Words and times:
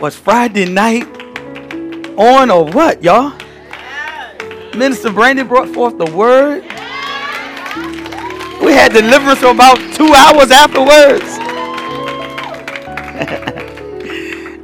Was 0.00 0.14
Friday 0.14 0.66
night 0.66 1.06
on 2.18 2.50
or 2.50 2.66
what, 2.66 3.02
y'all? 3.02 3.32
Minister 4.76 5.10
Brandon 5.10 5.48
brought 5.48 5.70
forth 5.70 5.96
the 5.96 6.04
word. 6.04 6.62
We 8.62 8.72
had 8.72 8.92
deliverance 8.92 9.38
for 9.38 9.46
about 9.46 9.78
two 9.94 10.12
hours 10.12 10.50
afterwards. 10.50 11.24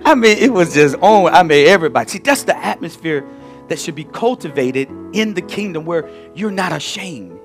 I 0.04 0.14
mean, 0.14 0.36
it 0.36 0.52
was 0.52 0.74
just 0.74 0.96
on. 0.96 1.32
I 1.32 1.42
mean, 1.42 1.66
everybody. 1.66 2.10
See, 2.10 2.18
that's 2.18 2.42
the 2.42 2.56
atmosphere 2.56 3.26
that 3.68 3.78
should 3.78 3.94
be 3.94 4.04
cultivated 4.04 4.90
in 5.14 5.32
the 5.32 5.40
kingdom 5.40 5.86
where 5.86 6.10
you're 6.34 6.50
not 6.50 6.72
ashamed. 6.72 7.40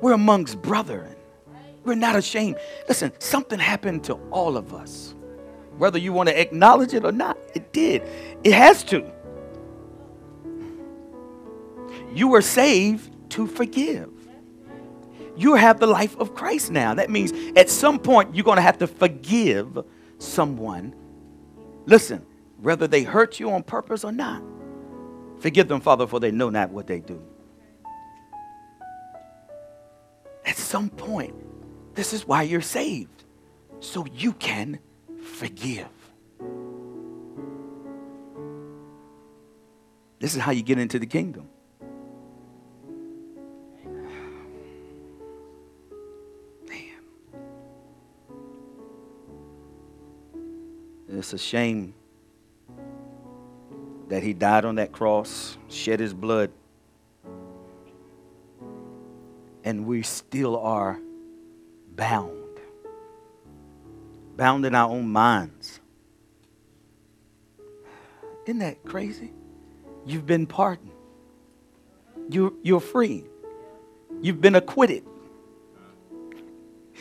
We're 0.00 0.12
amongst 0.12 0.62
brethren. 0.62 1.16
We're 1.82 1.96
not 1.96 2.14
ashamed. 2.14 2.58
Listen, 2.88 3.12
something 3.18 3.58
happened 3.58 4.04
to 4.04 4.14
all 4.30 4.56
of 4.56 4.72
us. 4.74 5.13
Whether 5.78 5.98
you 5.98 6.12
want 6.12 6.28
to 6.28 6.40
acknowledge 6.40 6.94
it 6.94 7.04
or 7.04 7.12
not, 7.12 7.36
it 7.54 7.72
did. 7.72 8.02
It 8.44 8.52
has 8.52 8.84
to. 8.84 9.04
You 12.12 12.28
were 12.28 12.42
saved 12.42 13.10
to 13.30 13.46
forgive. 13.46 14.10
You 15.36 15.54
have 15.56 15.80
the 15.80 15.86
life 15.86 16.16
of 16.18 16.34
Christ 16.34 16.70
now. 16.70 16.94
That 16.94 17.10
means 17.10 17.32
at 17.56 17.68
some 17.68 17.98
point 17.98 18.34
you're 18.34 18.44
going 18.44 18.56
to 18.56 18.62
have 18.62 18.78
to 18.78 18.86
forgive 18.86 19.84
someone. 20.18 20.94
Listen, 21.86 22.24
whether 22.60 22.86
they 22.86 23.02
hurt 23.02 23.40
you 23.40 23.50
on 23.50 23.64
purpose 23.64 24.04
or 24.04 24.12
not, 24.12 24.42
forgive 25.40 25.66
them, 25.66 25.80
Father, 25.80 26.06
for 26.06 26.20
they 26.20 26.30
know 26.30 26.50
not 26.50 26.70
what 26.70 26.86
they 26.86 27.00
do. 27.00 27.20
At 30.46 30.56
some 30.56 30.88
point, 30.88 31.34
this 31.94 32.12
is 32.12 32.26
why 32.26 32.42
you're 32.42 32.60
saved, 32.60 33.24
so 33.80 34.06
you 34.14 34.32
can 34.34 34.78
forgive. 35.34 35.88
This 40.20 40.34
is 40.34 40.40
how 40.40 40.52
you 40.52 40.62
get 40.62 40.78
into 40.78 40.98
the 40.98 41.06
kingdom. 41.06 41.48
Man. 46.66 46.88
It's 51.08 51.32
a 51.32 51.38
shame 51.38 51.94
that 54.08 54.22
he 54.22 54.32
died 54.32 54.64
on 54.64 54.76
that 54.76 54.92
cross, 54.92 55.58
shed 55.68 56.00
his 56.00 56.14
blood, 56.14 56.50
and 59.64 59.84
we 59.84 60.02
still 60.02 60.58
are 60.58 60.98
bound. 61.96 62.43
Bound 64.36 64.64
in 64.66 64.74
our 64.74 64.90
own 64.90 65.08
minds. 65.08 65.80
Isn't 68.46 68.58
that 68.58 68.84
crazy? 68.84 69.32
You've 70.06 70.26
been 70.26 70.46
pardoned. 70.46 70.90
You're, 72.28 72.52
you're 72.62 72.80
free. 72.80 73.24
You've 74.20 74.40
been 74.40 74.54
acquitted. 74.54 75.04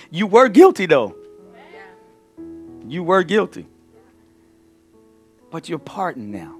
You 0.09 0.28
were 0.28 0.48
guilty, 0.48 0.86
though. 0.86 1.16
You 2.88 3.04
were 3.04 3.23
guilty 3.23 3.67
but 5.54 5.70
you're 5.70 5.78
pardoned 5.78 6.31
now. 6.31 6.58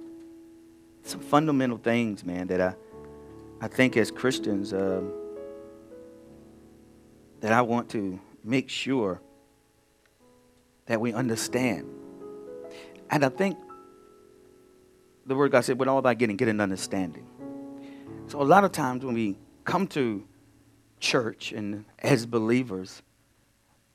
Some 1.02 1.20
fundamental 1.20 1.80
things, 1.80 2.24
man, 2.24 2.46
that 2.46 2.62
I, 2.62 2.76
I 3.60 3.68
think 3.68 3.98
as 3.98 4.12
Christians 4.12 4.72
um, 4.72 5.12
that 7.42 7.52
I 7.52 7.64
want 7.64 7.90
to 7.90 8.20
make 8.44 8.70
sure 8.70 9.20
that 10.86 11.00
we 11.00 11.14
understand. 11.14 11.88
And 13.10 13.24
I 13.24 13.30
think 13.30 13.58
the 15.26 15.36
word 15.36 15.52
God 15.52 15.62
said, 15.62 15.80
with 15.80 15.88
all 15.88 15.98
about 15.98 16.18
getting, 16.18 16.36
get 16.36 16.48
an 16.48 16.60
understanding. 16.60 17.28
So 18.28 18.42
a 18.42 18.44
lot 18.44 18.64
of 18.64 18.72
times 18.72 19.06
when 19.06 19.16
we 19.16 19.38
come 19.64 19.88
to 19.88 20.26
church 21.00 21.52
and 21.52 21.86
as 22.00 22.26
believers, 22.26 23.02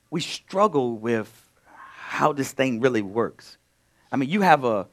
we 0.09 0.21
struggle 0.21 0.97
with 0.97 1.49
how 1.65 2.33
this 2.33 2.51
thing 2.51 2.79
really 2.79 3.01
works. 3.01 3.57
I 4.11 4.15
mean, 4.15 4.29
you 4.29 4.41
have 4.41 4.63
a, 4.63 4.87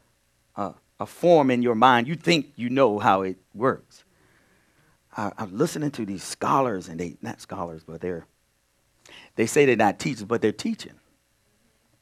a, 0.56 0.74
a 1.00 1.06
form 1.06 1.50
in 1.50 1.62
your 1.62 1.74
mind. 1.74 2.06
You 2.06 2.16
think 2.16 2.52
you 2.56 2.68
know 2.68 2.98
how 2.98 3.22
it 3.22 3.38
works. 3.54 4.04
I, 5.16 5.32
I'm 5.38 5.56
listening 5.56 5.90
to 5.92 6.04
these 6.04 6.22
scholars, 6.22 6.88
and 6.88 7.00
they, 7.00 7.16
not 7.22 7.40
scholars, 7.40 7.82
but 7.86 8.02
they're, 8.02 8.26
they 9.36 9.46
say 9.46 9.64
they're 9.64 9.76
not 9.76 9.98
teachers, 9.98 10.24
but 10.24 10.42
they're 10.42 10.52
teaching. 10.52 10.92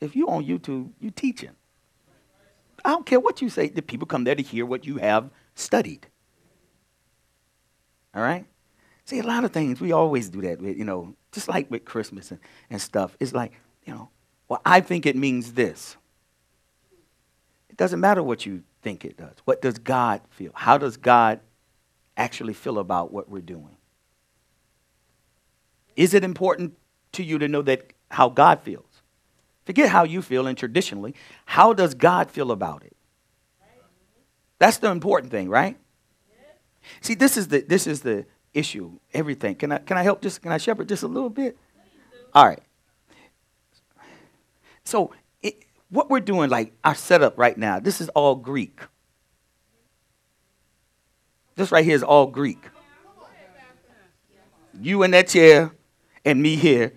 If 0.01 0.15
you 0.15 0.29
on 0.29 0.45
YouTube, 0.45 0.91
you 1.01 1.11
teaching. 1.11 1.51
I 2.85 2.91
don't 2.91 3.07
care 3.07 3.21
what 3.21 3.41
you 3.41 3.49
say. 3.49 3.69
The 3.69 3.83
people 3.83 4.07
come 4.07 4.25
there 4.25 4.35
to 4.35 4.43
hear 4.43 4.67
what 4.67 4.85
you 4.85 4.99
have 4.99 5.31
studied. 5.55 6.07
All 8.15 8.23
right? 8.23 8.47
See, 9.07 9.19
a 9.19 9.23
lot 9.23 9.45
of 9.45 9.53
things, 9.53 9.81
we 9.81 9.93
always 9.93 10.29
do 10.29 10.41
that 10.43 10.61
with, 10.61 10.77
you 10.77 10.85
know, 10.85 11.15
just 11.33 11.49
like 11.49 11.71
with 11.71 11.85
Christmas 11.85 12.31
and, 12.31 12.41
and 12.71 12.81
stuff. 12.81 13.17
It's 13.21 13.33
like, 13.33 13.53
you 13.85 13.95
know, 13.95 14.11
well, 14.49 14.61
I 14.65 14.81
think 14.81 15.07
it 15.07 15.17
means 15.17 15.53
this. 15.53 15.97
It 17.69 17.77
doesn't 17.77 18.01
matter 18.01 18.23
what 18.23 18.47
you 18.47 18.63
think 18.83 19.05
it 19.05 19.17
does. 19.17 19.35
What 19.45 19.61
does 19.61 19.79
God 19.79 20.21
feel? 20.31 20.53
How 20.55 20.79
does 20.79 20.97
God 20.97 21.41
actually 22.17 22.55
feel 22.55 22.79
about 22.79 23.13
what 23.13 23.29
we're 23.29 23.43
doing? 23.43 23.77
Is 25.97 26.15
it 26.15 26.25
important 26.25 26.77
to 27.13 27.25
you 27.25 27.39
to 27.39 27.49
know 27.49 27.63
that 27.63 27.93
how 28.11 28.29
God 28.29 28.61
feels? 28.61 28.94
Forget 29.65 29.89
how 29.89 30.05
you 30.05 30.21
feel 30.23 30.47
and 30.47 30.57
traditionally, 30.57 31.15
how 31.47 31.73
does 31.73 31.95
God 31.95 32.31
feel 32.31 32.51
about 32.51 32.85
it? 32.85 32.97
That's 34.59 34.79
the 34.79 34.91
important 34.91 35.31
thing, 35.31 35.49
right? 35.49 35.77
See, 37.01 37.15
this 37.15 37.37
is 37.37 37.49
the 37.49 37.61
this 37.61 37.87
is 37.87 38.03
the 38.03 38.27
issue. 38.53 38.99
Everything. 39.13 39.55
Can 39.55 39.73
I 39.73 39.79
can 39.79 39.97
I 39.97 40.03
help 40.03 40.21
just 40.21 40.43
can 40.43 40.53
I 40.53 40.59
shepherd 40.59 40.89
just 40.89 41.03
a 41.03 41.09
little 41.09 41.31
bit? 41.31 41.57
All 42.35 42.47
right. 42.47 42.63
So 44.85 45.13
what 45.89 46.11
we're 46.11 46.21
doing, 46.21 46.51
like 46.51 46.73
our 46.83 46.95
setup 46.95 47.39
right 47.39 47.57
now, 47.57 47.79
this 47.79 48.01
is 48.01 48.09
all 48.11 48.35
Greek. 48.35 48.81
This 51.57 51.71
right 51.71 51.85
here 51.85 51.95
is 51.95 52.03
all 52.03 52.27
Greek. 52.27 52.59
You 54.81 55.05
in 55.05 55.13
that 55.13 55.29
chair 55.29 55.73
and 56.25 56.43
me 56.43 56.57
here, 56.57 56.93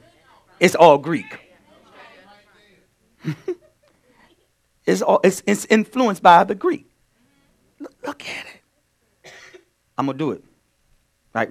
it's 0.60 0.74
all 0.74 0.98
Greek. 0.98 1.47
it's, 4.86 5.02
all, 5.02 5.20
it's, 5.24 5.44
it's 5.46 5.66
influenced 5.66 6.24
by 6.24 6.44
the 6.44 6.56
Greek. 6.56 6.90
Look, 7.80 7.94
look 8.06 8.24
at 8.24 8.46
it. 8.46 9.32
I'm 9.98 10.06
going 10.06 10.18
to 10.18 10.24
do 10.24 10.32
it. 10.32 10.44
Right? 11.34 11.50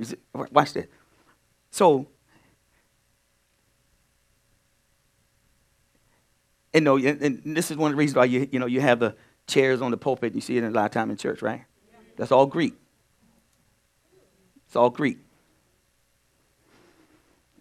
Watch 0.52 0.72
this. 0.72 0.86
So 1.70 2.06
And 6.76 6.84
no, 6.84 6.98
and 6.98 7.40
this 7.56 7.70
is 7.70 7.78
one 7.78 7.90
of 7.90 7.96
the 7.96 7.98
reasons 7.98 8.16
why 8.16 8.26
you, 8.26 8.46
you 8.52 8.58
know, 8.58 8.66
you 8.66 8.82
have 8.82 9.00
the 9.00 9.16
chairs 9.46 9.80
on 9.80 9.90
the 9.90 9.96
pulpit. 9.96 10.34
You 10.34 10.42
see 10.42 10.58
it 10.58 10.62
a 10.62 10.68
lot 10.68 10.84
of 10.84 10.90
time 10.90 11.10
in 11.10 11.16
church, 11.16 11.40
right? 11.40 11.64
That's 12.18 12.30
all 12.30 12.44
Greek. 12.44 12.74
It's 14.66 14.76
all 14.76 14.90
Greek. 14.90 15.16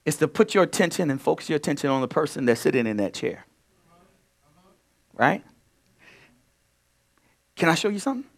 It's 0.03 0.18
to 0.18 0.28
put 0.28 0.53
your 0.53 0.66
attention 0.66 1.09
and 1.09 1.22
focus 1.22 1.47
your 1.47 1.56
attention 1.56 1.90
on 1.90 2.02
the 2.02 2.09
person 2.09 2.44
that's 2.44 2.59
sitting 2.59 2.86
in 2.88 2.97
that 2.97 3.14
chair. 3.14 3.46
Right? 5.16 5.44
Can 7.56 7.70
I 7.70 7.76
show 7.76 7.90
you 7.90 8.00
something? 8.00 8.30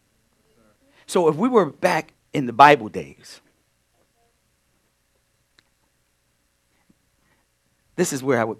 So 1.07 1.27
if 1.27 1.35
we 1.35 1.49
were 1.49 1.65
back 1.65 2.13
in 2.33 2.45
the 2.45 2.53
Bible 2.53 2.89
days, 2.89 3.41
this 7.95 8.13
is 8.13 8.21
where 8.21 8.39
I 8.39 8.43
would 8.43 8.59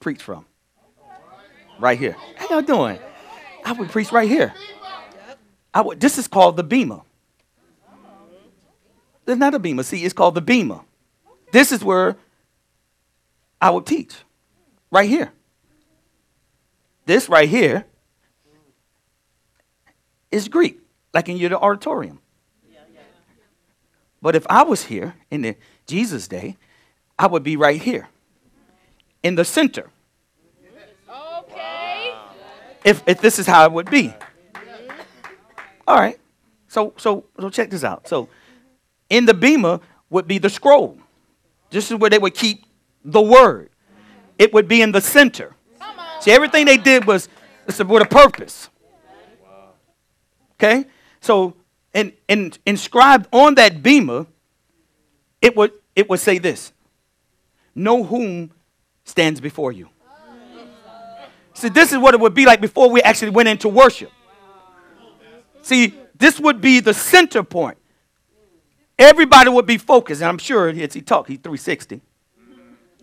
preach 0.00 0.22
from 0.22 0.44
right 1.78 1.98
here. 1.98 2.16
How 2.36 2.48
y'all 2.50 2.62
doing? 2.62 2.98
I 3.64 3.72
would 3.72 3.88
preach 3.90 4.12
right 4.12 4.28
here. 4.28 4.54
I 5.74 5.80
would, 5.80 6.00
this 6.00 6.18
is 6.18 6.28
called 6.28 6.56
the 6.56 6.62
bema. 6.62 7.02
There's 9.24 9.38
not 9.38 9.54
a 9.54 9.58
bema. 9.58 9.84
See, 9.84 10.04
it's 10.04 10.14
called 10.14 10.34
the 10.34 10.40
bema. 10.40 10.84
This 11.52 11.72
is 11.72 11.84
where 11.84 12.16
I 13.60 13.70
would 13.70 13.86
teach. 13.86 14.14
Right 14.90 15.08
here. 15.08 15.32
This 17.08 17.26
right 17.30 17.48
here 17.48 17.86
is 20.30 20.46
Greek, 20.46 20.78
like 21.14 21.30
in 21.30 21.38
your 21.38 21.54
auditorium. 21.54 22.20
But 24.20 24.36
if 24.36 24.46
I 24.50 24.62
was 24.62 24.84
here 24.84 25.14
in 25.30 25.40
the 25.40 25.56
Jesus 25.86 26.28
day, 26.28 26.58
I 27.18 27.26
would 27.26 27.42
be 27.42 27.56
right 27.56 27.80
here 27.80 28.10
in 29.22 29.36
the 29.36 29.44
center 29.46 29.88
Okay. 31.08 32.14
if, 32.84 33.02
if 33.06 33.22
this 33.22 33.38
is 33.38 33.46
how 33.46 33.64
it 33.64 33.72
would 33.72 33.90
be. 33.90 34.12
All 35.86 35.96
right. 35.96 36.18
So, 36.66 36.92
so, 36.98 37.24
so 37.40 37.48
check 37.48 37.70
this 37.70 37.84
out. 37.84 38.06
So, 38.06 38.28
in 39.08 39.24
the 39.24 39.32
bema 39.32 39.80
would 40.10 40.28
be 40.28 40.36
the 40.36 40.50
scroll. 40.50 40.98
This 41.70 41.90
is 41.90 41.96
where 41.96 42.10
they 42.10 42.18
would 42.18 42.34
keep 42.34 42.66
the 43.02 43.22
word. 43.22 43.70
It 44.38 44.52
would 44.52 44.68
be 44.68 44.82
in 44.82 44.92
the 44.92 45.00
center. 45.00 45.54
See, 46.20 46.30
everything 46.30 46.66
they 46.66 46.76
did 46.76 47.04
was 47.04 47.28
with 47.66 47.80
a 47.80 48.06
purpose. 48.06 48.68
Okay? 50.54 50.86
So, 51.20 51.54
and, 51.94 52.12
and 52.28 52.58
inscribed 52.66 53.28
on 53.32 53.54
that 53.56 53.82
bema, 53.82 54.26
it 55.40 55.56
would, 55.56 55.72
it 55.94 56.08
would 56.08 56.20
say 56.20 56.38
this 56.38 56.72
Know 57.74 58.02
whom 58.02 58.52
stands 59.04 59.40
before 59.40 59.72
you. 59.72 59.88
See, 61.54 61.68
this 61.68 61.92
is 61.92 61.98
what 61.98 62.14
it 62.14 62.20
would 62.20 62.34
be 62.34 62.44
like 62.44 62.60
before 62.60 62.88
we 62.88 63.02
actually 63.02 63.30
went 63.30 63.48
into 63.48 63.68
worship. 63.68 64.12
See, 65.62 65.94
this 66.16 66.38
would 66.38 66.60
be 66.60 66.80
the 66.80 66.94
center 66.94 67.42
point. 67.42 67.78
Everybody 68.98 69.50
would 69.50 69.66
be 69.66 69.78
focused, 69.78 70.20
and 70.20 70.28
I'm 70.28 70.38
sure 70.38 70.68
as 70.68 70.94
he 70.94 71.02
talk, 71.02 71.28
he's 71.28 71.38
360. 71.38 72.00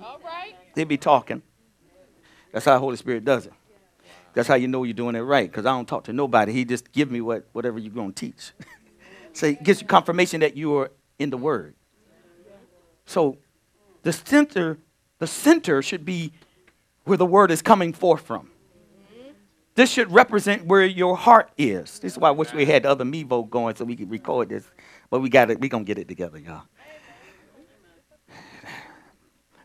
All 0.01 0.19
right. 0.23 0.55
They'd 0.73 0.87
be 0.87 0.97
talking. 0.97 1.41
That's 2.55 2.63
how 2.63 2.75
the 2.75 2.79
Holy 2.79 2.95
Spirit 2.95 3.25
does 3.25 3.47
it. 3.47 3.53
That's 4.33 4.47
how 4.47 4.55
you 4.55 4.69
know 4.69 4.83
you're 4.83 4.93
doing 4.93 5.17
it 5.17 5.19
right, 5.19 5.51
because 5.51 5.65
I 5.65 5.71
don't 5.71 5.85
talk 5.89 6.05
to 6.05 6.13
nobody. 6.13 6.53
He 6.53 6.63
just 6.63 6.89
give 6.93 7.11
me 7.11 7.19
what 7.19 7.49
whatever 7.51 7.77
you're 7.77 7.91
going 7.91 8.13
to 8.13 8.15
teach. 8.15 8.53
so 9.33 9.47
it 9.47 9.61
gives 9.61 9.81
you 9.81 9.87
confirmation 9.87 10.39
that 10.39 10.55
you 10.55 10.77
are 10.77 10.89
in 11.19 11.31
the 11.31 11.37
Word. 11.37 11.75
So 13.05 13.39
the 14.03 14.13
center, 14.13 14.77
the 15.19 15.27
center 15.27 15.81
should 15.81 16.05
be 16.05 16.31
where 17.03 17.17
the 17.17 17.25
Word 17.25 17.51
is 17.51 17.61
coming 17.61 17.91
forth 17.91 18.21
from. 18.21 18.49
This 19.73 19.91
should 19.91 20.09
represent 20.13 20.65
where 20.65 20.85
your 20.85 21.17
heart 21.17 21.51
is. 21.57 21.99
This 21.99 22.13
is 22.13 22.17
why 22.17 22.29
I 22.29 22.31
wish 22.31 22.53
we 22.53 22.63
had 22.63 22.83
the 22.83 22.89
other 22.89 23.03
Mevo 23.03 23.49
going 23.49 23.75
so 23.75 23.83
we 23.83 23.97
could 23.97 24.09
record 24.09 24.47
this. 24.47 24.63
But 25.09 25.19
we 25.19 25.27
got 25.27 25.51
it. 25.51 25.59
we're 25.59 25.67
gonna 25.67 25.83
get 25.83 25.97
it 25.97 26.07
together, 26.07 26.37
y'all. 26.37 26.63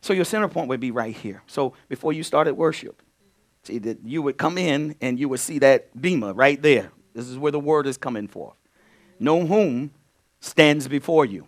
So 0.01 0.13
your 0.13 0.25
center 0.25 0.49
point 0.49 0.69
would 0.69 0.81
be 0.81 0.91
right 0.91 1.15
here. 1.15 1.43
So 1.47 1.75
before 1.89 2.13
you 2.13 2.23
started 2.23 2.55
worship, 2.55 3.03
see 3.65 3.79
that 3.79 3.99
you 4.05 4.23
would 4.23 4.39
come 4.39 4.57
in 4.57 4.97
and 5.01 5.19
you 5.19 5.29
would 5.29 5.41
see 5.41 5.59
that 5.59 6.01
bema 6.01 6.33
right 6.33 6.61
there. 6.61 6.91
This 7.15 7.29
is 7.29 7.37
where 7.37 7.53
the 7.53 7.61
word 7.61 7.87
is 7.87 7.99
coming 7.99 8.29
forth. 8.29 8.57
Know 9.19 9.45
whom 9.45 9.91
stands 10.41 10.89
before 10.89 11.27
you. 11.27 11.47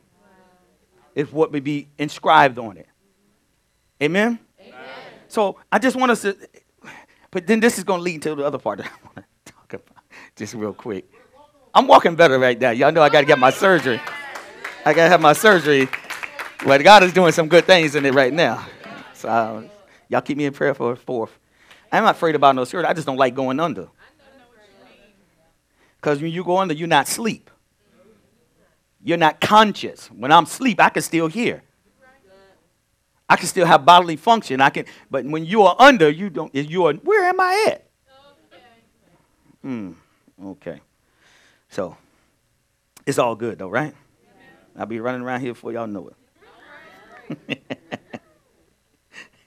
Is 1.14 1.30
what 1.30 1.52
would 1.52 1.64
be 1.64 1.88
inscribed 1.98 2.58
on 2.58 2.78
it. 2.78 2.88
Amen? 4.02 4.38
Amen. 4.60 4.74
So 5.28 5.58
I 5.70 5.78
just 5.78 5.94
want 5.94 6.10
us 6.10 6.22
to, 6.22 6.36
but 7.30 7.46
then 7.46 7.60
this 7.60 7.78
is 7.78 7.84
going 7.84 8.00
to 8.00 8.02
lead 8.02 8.22
to 8.22 8.34
the 8.34 8.44
other 8.44 8.58
part 8.58 8.78
that 8.78 8.86
I 8.86 9.04
want 9.04 9.16
to 9.16 9.24
talk 9.52 9.74
about 9.74 10.04
just 10.36 10.54
real 10.54 10.72
quick. 10.72 11.10
I'm 11.74 11.86
walking 11.86 12.16
better 12.16 12.38
right 12.38 12.58
now. 12.58 12.70
Y'all 12.70 12.92
know 12.92 13.02
I 13.02 13.08
got 13.08 13.20
to 13.20 13.26
get 13.26 13.38
my 13.38 13.50
surgery. 13.50 14.00
I 14.84 14.92
got 14.94 15.04
to 15.04 15.08
have 15.08 15.20
my 15.20 15.32
surgery. 15.32 15.88
But 16.64 16.82
God 16.84 17.02
is 17.02 17.12
doing 17.12 17.32
some 17.32 17.48
good 17.48 17.64
things 17.64 17.94
in 17.96 18.06
it 18.06 18.14
right 18.14 18.32
now. 18.32 18.64
So 19.14 19.68
y'all 20.08 20.20
keep 20.20 20.36
me 20.36 20.44
in 20.44 20.52
prayer 20.52 20.74
for 20.74 20.92
a 20.92 20.96
fourth. 20.96 21.36
I'm 21.90 22.04
not 22.04 22.14
afraid 22.14 22.34
about 22.34 22.54
no 22.54 22.64
surgery. 22.64 22.88
I 22.88 22.94
just 22.94 23.06
don't 23.06 23.16
like 23.16 23.34
going 23.34 23.60
under. 23.60 23.88
Because 25.96 26.22
when 26.22 26.30
you 26.32 26.44
go 26.44 26.58
under, 26.58 26.74
you're 26.74 26.88
not 26.88 27.08
asleep. 27.08 27.50
You're 29.04 29.18
not 29.18 29.40
conscious. 29.40 30.06
When 30.08 30.30
I'm 30.30 30.44
asleep, 30.44 30.80
I 30.80 30.88
can 30.88 31.02
still 31.02 31.26
hear. 31.26 31.62
I 33.28 33.36
can 33.36 33.46
still 33.46 33.66
have 33.66 33.84
bodily 33.84 34.16
function. 34.16 34.60
I 34.60 34.70
can, 34.70 34.84
but 35.10 35.24
when 35.24 35.44
you 35.44 35.62
are 35.62 35.74
under, 35.78 36.10
you 36.10 36.28
don't. 36.28 36.54
You 36.54 36.86
are. 36.86 36.94
Where 36.94 37.24
am 37.24 37.40
I 37.40 37.66
at? 37.68 37.86
Hmm. 39.62 39.92
Okay. 40.44 40.80
So 41.70 41.96
it's 43.06 43.18
all 43.18 43.34
good 43.34 43.58
though, 43.58 43.68
right? 43.68 43.94
I'll 44.76 44.86
be 44.86 45.00
running 45.00 45.22
around 45.22 45.40
here 45.40 45.52
before 45.52 45.72
y'all 45.72 45.86
know 45.86 46.08
it. 46.08 46.16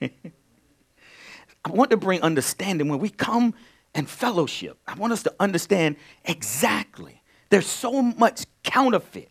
I 0.00 1.70
want 1.70 1.90
to 1.90 1.96
bring 1.96 2.22
understanding 2.22 2.88
when 2.88 2.98
we 2.98 3.08
come 3.10 3.54
and 3.94 4.08
fellowship. 4.08 4.78
I 4.86 4.94
want 4.94 5.12
us 5.12 5.22
to 5.24 5.34
understand 5.40 5.96
exactly. 6.24 7.22
There's 7.50 7.66
so 7.66 8.02
much 8.02 8.44
counterfeit. 8.62 9.30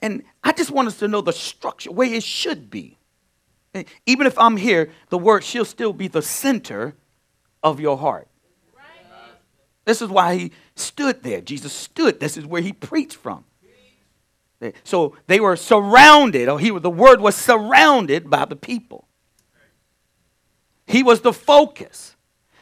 And 0.00 0.22
I 0.42 0.52
just 0.52 0.70
want 0.70 0.88
us 0.88 0.98
to 0.98 1.08
know 1.08 1.20
the 1.20 1.32
structure, 1.32 1.90
where 1.90 2.12
it 2.12 2.22
should 2.22 2.70
be. 2.70 2.98
Even 4.06 4.26
if 4.26 4.38
I'm 4.38 4.56
here, 4.56 4.90
the 5.08 5.18
word 5.18 5.42
should 5.44 5.66
still 5.66 5.92
be 5.92 6.08
the 6.08 6.22
center 6.22 6.94
of 7.62 7.80
your 7.80 7.98
heart. 7.98 8.28
This 9.84 10.00
is 10.00 10.08
why 10.08 10.36
he 10.36 10.52
stood 10.76 11.22
there. 11.22 11.40
Jesus 11.40 11.72
stood. 11.72 12.20
This 12.20 12.36
is 12.36 12.46
where 12.46 12.62
he 12.62 12.72
preached 12.72 13.16
from. 13.16 13.44
So 14.82 15.16
they 15.26 15.40
were 15.40 15.56
surrounded, 15.56 16.48
or 16.48 16.58
he, 16.58 16.70
the 16.78 16.90
word 16.90 17.20
was 17.20 17.36
surrounded 17.36 18.30
by 18.30 18.44
the 18.44 18.56
people. 18.56 19.06
He 20.86 21.02
was 21.02 21.20
the 21.20 21.32
focus. 21.32 22.16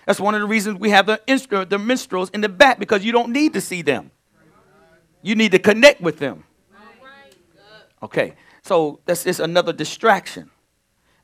That's 0.07 0.21
one 0.21 0.35
of 0.35 0.41
the 0.41 0.47
reasons 0.47 0.79
we 0.79 0.91
have 0.91 1.07
the, 1.07 1.21
instru- 1.29 1.69
the 1.69 1.79
minstrels 1.79 2.31
in 2.31 2.41
the 2.41 2.49
back 2.49 2.79
because 2.79 3.05
you 3.05 3.13
don't 3.13 3.31
need 3.31 3.53
to 3.53 3.61
see 3.61 3.83
them. 3.83 4.11
You 5.23 5.37
need 5.37 5.53
to 5.53 5.59
connect 5.59 6.01
with 6.01 6.19
them. 6.19 6.45
Okay, 8.03 8.35
so 8.63 8.99
that's 9.05 9.23
just 9.23 9.39
another 9.39 9.73
distraction. 9.73 10.51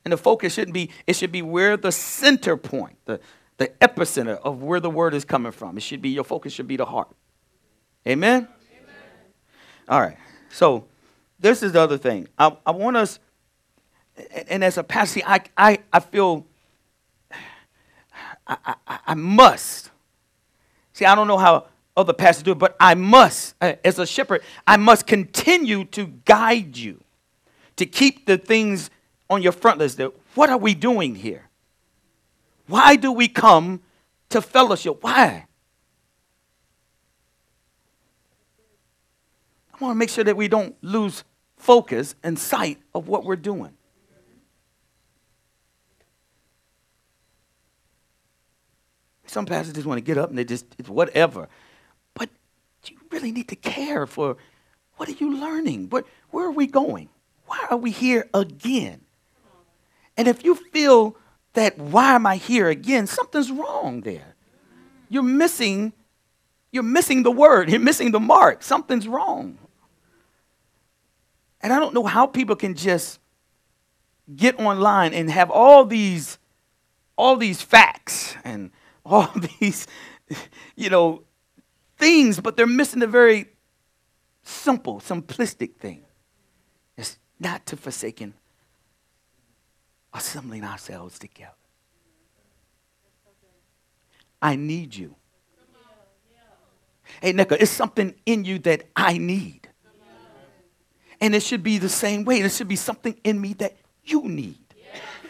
And 0.05 0.13
the 0.13 0.17
focus 0.17 0.53
shouldn't 0.53 0.73
be, 0.73 0.91
it 1.05 1.17
should 1.17 1.31
be 1.31 1.41
where 1.41 1.75
the 1.75 1.91
center 1.91 2.55
point, 2.55 2.97
the, 3.03 3.19
the 3.57 3.67
epicenter 3.81 4.39
of 4.41 4.63
where 4.63 4.79
the 4.79 4.89
word 4.89 5.13
is 5.13 5.25
coming 5.25 5.51
from. 5.51 5.75
It 5.75 5.83
should 5.83 6.01
be, 6.01 6.09
your 6.09 6.23
focus 6.23 6.53
should 6.53 6.69
be 6.69 6.77
the 6.77 6.85
heart. 6.85 7.09
Amen? 8.07 8.47
Amen. 8.47 8.95
All 9.89 9.99
right. 9.99 10.17
So 10.51 10.85
this 11.39 11.63
is 11.63 11.71
the 11.71 11.81
other 11.81 11.97
thing. 11.97 12.27
I, 12.37 12.55
I 12.65 12.71
want 12.71 12.97
us, 12.97 13.19
and 14.47 14.63
as 14.63 14.77
a 14.77 14.83
pastor, 14.83 15.21
I, 15.25 15.41
I, 15.57 15.79
I 15.93 15.99
feel 15.99 16.45
I, 18.45 18.75
I, 18.87 18.99
I 19.07 19.13
must. 19.13 19.91
See, 20.93 21.05
I 21.05 21.15
don't 21.15 21.27
know 21.27 21.37
how 21.37 21.67
other 21.95 22.13
pastors 22.13 22.43
do 22.43 22.51
it, 22.51 22.59
but 22.59 22.75
I 22.79 22.95
must, 22.95 23.55
uh, 23.61 23.73
as 23.83 23.99
a 23.99 24.07
shepherd, 24.07 24.41
I 24.65 24.77
must 24.77 25.05
continue 25.05 25.85
to 25.85 26.07
guide 26.25 26.77
you 26.77 27.01
to 27.75 27.85
keep 27.85 28.25
the 28.25 28.37
things 28.37 28.89
on 29.29 29.41
your 29.41 29.51
front 29.51 29.79
list. 29.79 30.01
What 30.35 30.49
are 30.49 30.57
we 30.57 30.73
doing 30.73 31.15
here? 31.15 31.49
Why 32.67 32.95
do 32.95 33.11
we 33.11 33.27
come 33.27 33.81
to 34.29 34.41
fellowship? 34.41 35.03
Why? 35.03 35.45
I 39.79 39.83
want 39.83 39.95
to 39.95 39.97
make 39.97 40.09
sure 40.09 40.23
that 40.23 40.35
we 40.35 40.47
don't 40.47 40.75
lose 40.81 41.23
focus 41.55 42.15
and 42.23 42.37
sight 42.37 42.79
of 42.93 43.07
what 43.07 43.23
we're 43.23 43.37
doing. 43.37 43.73
Some 49.25 49.45
pastors 49.45 49.75
just 49.75 49.85
want 49.85 49.99
to 49.99 50.03
get 50.03 50.17
up 50.17 50.29
and 50.29 50.37
they 50.37 50.43
just, 50.43 50.65
it's 50.77 50.89
whatever. 50.89 51.47
But 52.13 52.29
you 52.85 52.97
really 53.11 53.31
need 53.31 53.47
to 53.49 53.55
care 53.55 54.07
for 54.07 54.37
what 54.97 55.07
are 55.07 55.13
you 55.13 55.39
learning? 55.39 55.89
What, 55.89 56.07
where 56.31 56.45
are 56.45 56.51
we 56.51 56.65
going? 56.67 57.09
Why 57.45 57.67
are 57.69 57.77
we 57.77 57.91
here 57.91 58.27
again? 58.33 59.01
And 60.17 60.27
if 60.27 60.43
you 60.43 60.55
feel 60.55 61.15
that 61.53 61.77
why 61.77 62.15
am 62.15 62.25
I 62.25 62.35
here 62.35 62.67
again? 62.67 63.07
Something's 63.07 63.51
wrong 63.51 64.01
there. 64.01 64.35
You're 65.09 65.23
missing, 65.23 65.93
you're 66.71 66.83
missing 66.83 67.23
the 67.23 67.31
word, 67.31 67.69
you're 67.69 67.79
missing 67.79 68.11
the 68.11 68.19
mark. 68.19 68.61
Something's 68.61 69.07
wrong. 69.07 69.57
And 71.61 71.73
I 71.73 71.79
don't 71.79 71.93
know 71.93 72.05
how 72.05 72.25
people 72.25 72.55
can 72.55 72.75
just 72.75 73.19
get 74.35 74.59
online 74.59 75.13
and 75.13 75.29
have 75.29 75.49
all 75.51 75.85
these 75.85 76.37
all 77.17 77.35
these 77.35 77.61
facts 77.61 78.35
and 78.43 78.71
all 79.05 79.29
these 79.59 79.87
you 80.75 80.89
know 80.89 81.23
things 81.97 82.39
but 82.39 82.55
they're 82.55 82.67
missing 82.67 82.99
the 82.99 83.07
very 83.07 83.47
simple 84.43 84.99
simplistic 84.99 85.75
thing 85.75 86.03
it's 86.95 87.17
not 87.39 87.65
to 87.65 87.75
forsaken 87.75 88.33
assembling 90.13 90.63
ourselves 90.63 91.19
together. 91.19 91.53
I 94.41 94.55
need 94.55 94.95
you. 94.95 95.15
Hey, 97.21 97.33
Nika, 97.33 97.61
it's 97.61 97.71
something 97.71 98.13
in 98.25 98.45
you 98.45 98.59
that 98.59 98.83
I 98.95 99.17
need. 99.17 99.68
And 101.21 101.35
it 101.35 101.43
should 101.43 101.63
be 101.63 101.77
the 101.77 101.89
same 101.89 102.23
way. 102.23 102.39
It 102.39 102.51
should 102.51 102.67
be 102.67 102.75
something 102.75 103.15
in 103.23 103.39
me 103.41 103.53
that 103.53 103.77
you 104.03 104.23
need. 104.23 104.57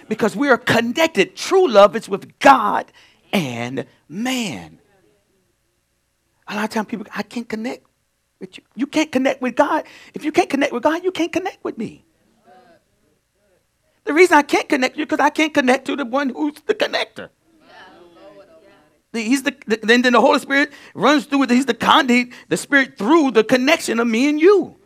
Because 0.08 0.36
we 0.36 0.50
are 0.50 0.58
connected. 0.58 1.36
True 1.36 1.68
love 1.68 1.96
is 1.96 2.10
with 2.10 2.40
God 2.40 2.92
and 3.32 3.86
man. 4.08 4.80
A 6.48 6.56
lot 6.56 6.64
of 6.64 6.70
times 6.72 6.88
people, 6.88 7.06
I 7.16 7.22
can't 7.22 7.48
connect 7.48 7.86
with 8.40 8.58
you. 8.58 8.64
You 8.76 8.88
can't 8.88 9.12
connect 9.12 9.42
with 9.42 9.56
God. 9.56 9.84
If 10.16 10.26
you 10.26 10.32
can't 10.32 10.50
connect 10.50 10.74
with 10.74 10.82
God, 10.82 11.04
you 11.04 11.12
can't 11.12 11.32
connect 11.32 11.64
with 11.64 11.78
me. 11.78 12.06
The 14.06 14.14
reason 14.14 14.38
I 14.38 14.42
can't 14.42 14.68
connect 14.68 14.98
you 14.98 15.06
because 15.06 15.20
I 15.20 15.30
can't 15.30 15.54
connect 15.54 15.86
to 15.86 15.96
the 15.96 16.06
one 16.06 16.30
who's 16.30 16.56
the 16.66 16.74
connector. 16.74 17.30
He's 19.14 19.44
the 19.44 19.56
then, 19.68 20.02
then 20.02 20.14
the 20.14 20.22
Holy 20.22 20.40
Spirit 20.40 20.72
runs 20.96 21.26
through 21.26 21.44
it. 21.44 21.52
He's 21.52 21.68
the 21.68 21.76
conduit, 21.76 22.30
the 22.48 22.58
Spirit 22.58 22.98
through 22.98 23.32
the 23.32 23.44
connection 23.44 24.00
of 24.00 24.08
me 24.08 24.30
and 24.30 24.42
you. 24.42 24.79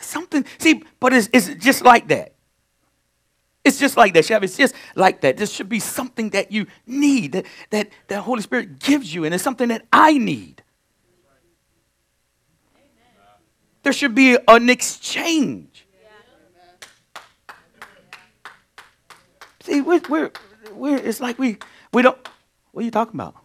Something, 0.00 0.44
see, 0.58 0.82
but 1.00 1.12
it's, 1.12 1.28
it's 1.32 1.48
just 1.64 1.82
like 1.82 2.08
that. 2.08 2.34
It's 3.64 3.78
just 3.78 3.96
like 3.96 4.12
that, 4.14 4.24
Chef. 4.24 4.42
It's 4.42 4.56
just 4.56 4.74
like 4.96 5.20
that. 5.20 5.36
This 5.36 5.52
should 5.52 5.68
be 5.68 5.78
something 5.78 6.30
that 6.30 6.50
you 6.50 6.66
need, 6.86 7.32
that, 7.32 7.46
that 7.70 7.90
the 8.08 8.20
Holy 8.20 8.42
Spirit 8.42 8.80
gives 8.80 9.14
you, 9.14 9.24
and 9.24 9.32
it's 9.34 9.44
something 9.44 9.68
that 9.68 9.86
I 9.92 10.18
need. 10.18 10.62
There 13.82 13.92
should 13.92 14.14
be 14.14 14.36
an 14.46 14.70
exchange. 14.70 15.86
See, 19.62 19.80
we're, 19.80 20.00
we're, 20.08 20.30
we're, 20.72 20.96
it's 20.96 21.20
like 21.20 21.38
we, 21.38 21.58
we 21.92 22.02
don't, 22.02 22.18
what 22.72 22.82
are 22.82 22.84
you 22.84 22.90
talking 22.90 23.14
about? 23.14 23.36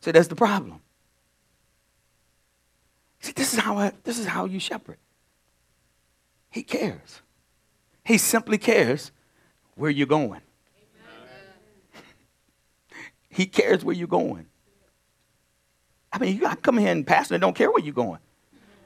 See, 0.00 0.12
that's 0.12 0.28
the 0.28 0.36
problem. 0.36 0.80
See, 3.24 3.32
this 3.32 3.54
is 3.54 3.58
how 3.58 3.78
I, 3.78 3.90
this 4.02 4.18
is 4.18 4.26
how 4.26 4.44
you 4.44 4.60
shepherd. 4.60 4.98
He 6.50 6.62
cares. 6.62 7.22
He 8.04 8.18
simply 8.18 8.58
cares 8.58 9.12
where 9.76 9.90
you're 9.90 10.06
going. 10.06 10.42
He 13.30 13.46
cares 13.46 13.82
where 13.82 13.96
you're 13.96 14.08
going. 14.08 14.44
I 16.12 16.18
mean, 16.18 16.34
you 16.34 16.42
got 16.42 16.56
to 16.56 16.60
come 16.60 16.76
here 16.76 16.92
and 16.92 17.06
pastor 17.06 17.34
and 17.34 17.40
don't 17.40 17.56
care 17.56 17.70
where 17.70 17.82
you're 17.82 17.94
going. 17.94 18.18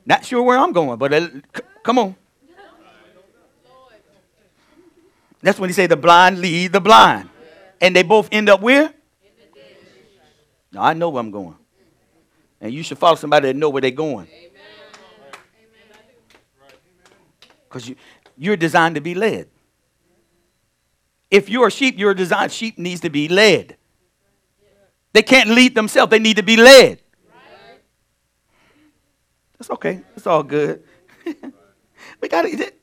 Not 0.06 0.24
sure 0.24 0.44
where 0.44 0.56
I'm 0.56 0.70
going, 0.70 1.00
but 1.00 1.12
uh, 1.12 1.26
c- 1.56 1.62
come 1.82 1.98
on. 1.98 2.14
That's 5.42 5.58
when 5.58 5.68
he 5.68 5.74
say 5.74 5.88
the 5.88 5.96
blind 5.96 6.40
lead 6.40 6.72
the 6.72 6.80
blind. 6.80 7.28
And 7.80 7.96
they 7.96 8.04
both 8.04 8.28
end 8.30 8.48
up 8.48 8.60
where? 8.60 8.94
Now 10.70 10.84
I 10.84 10.94
know 10.94 11.08
where 11.08 11.20
I'm 11.20 11.32
going. 11.32 11.56
And 12.60 12.72
you 12.72 12.82
should 12.82 12.98
follow 12.98 13.16
somebody 13.16 13.48
that 13.48 13.56
know 13.56 13.68
where 13.68 13.80
they're 13.80 13.90
going. 13.90 14.28
Because 17.68 17.88
you, 17.88 17.96
you're 18.36 18.56
designed 18.56 18.94
to 18.94 19.00
be 19.00 19.14
led. 19.14 19.48
If 21.30 21.48
you're 21.48 21.66
a 21.66 21.70
sheep, 21.70 21.98
you're 21.98 22.14
designed, 22.14 22.52
sheep 22.52 22.78
needs 22.78 23.02
to 23.02 23.10
be 23.10 23.28
led. 23.28 23.76
They 25.12 25.22
can't 25.22 25.50
lead 25.50 25.74
themselves, 25.74 26.10
they 26.10 26.18
need 26.18 26.36
to 26.36 26.42
be 26.42 26.56
led. 26.56 27.00
That's 29.58 29.70
okay. 29.70 30.00
It's 30.16 30.26
all 30.26 30.42
good. 30.42 30.84
we 32.20 32.28
got 32.28 32.44
it. 32.44 32.78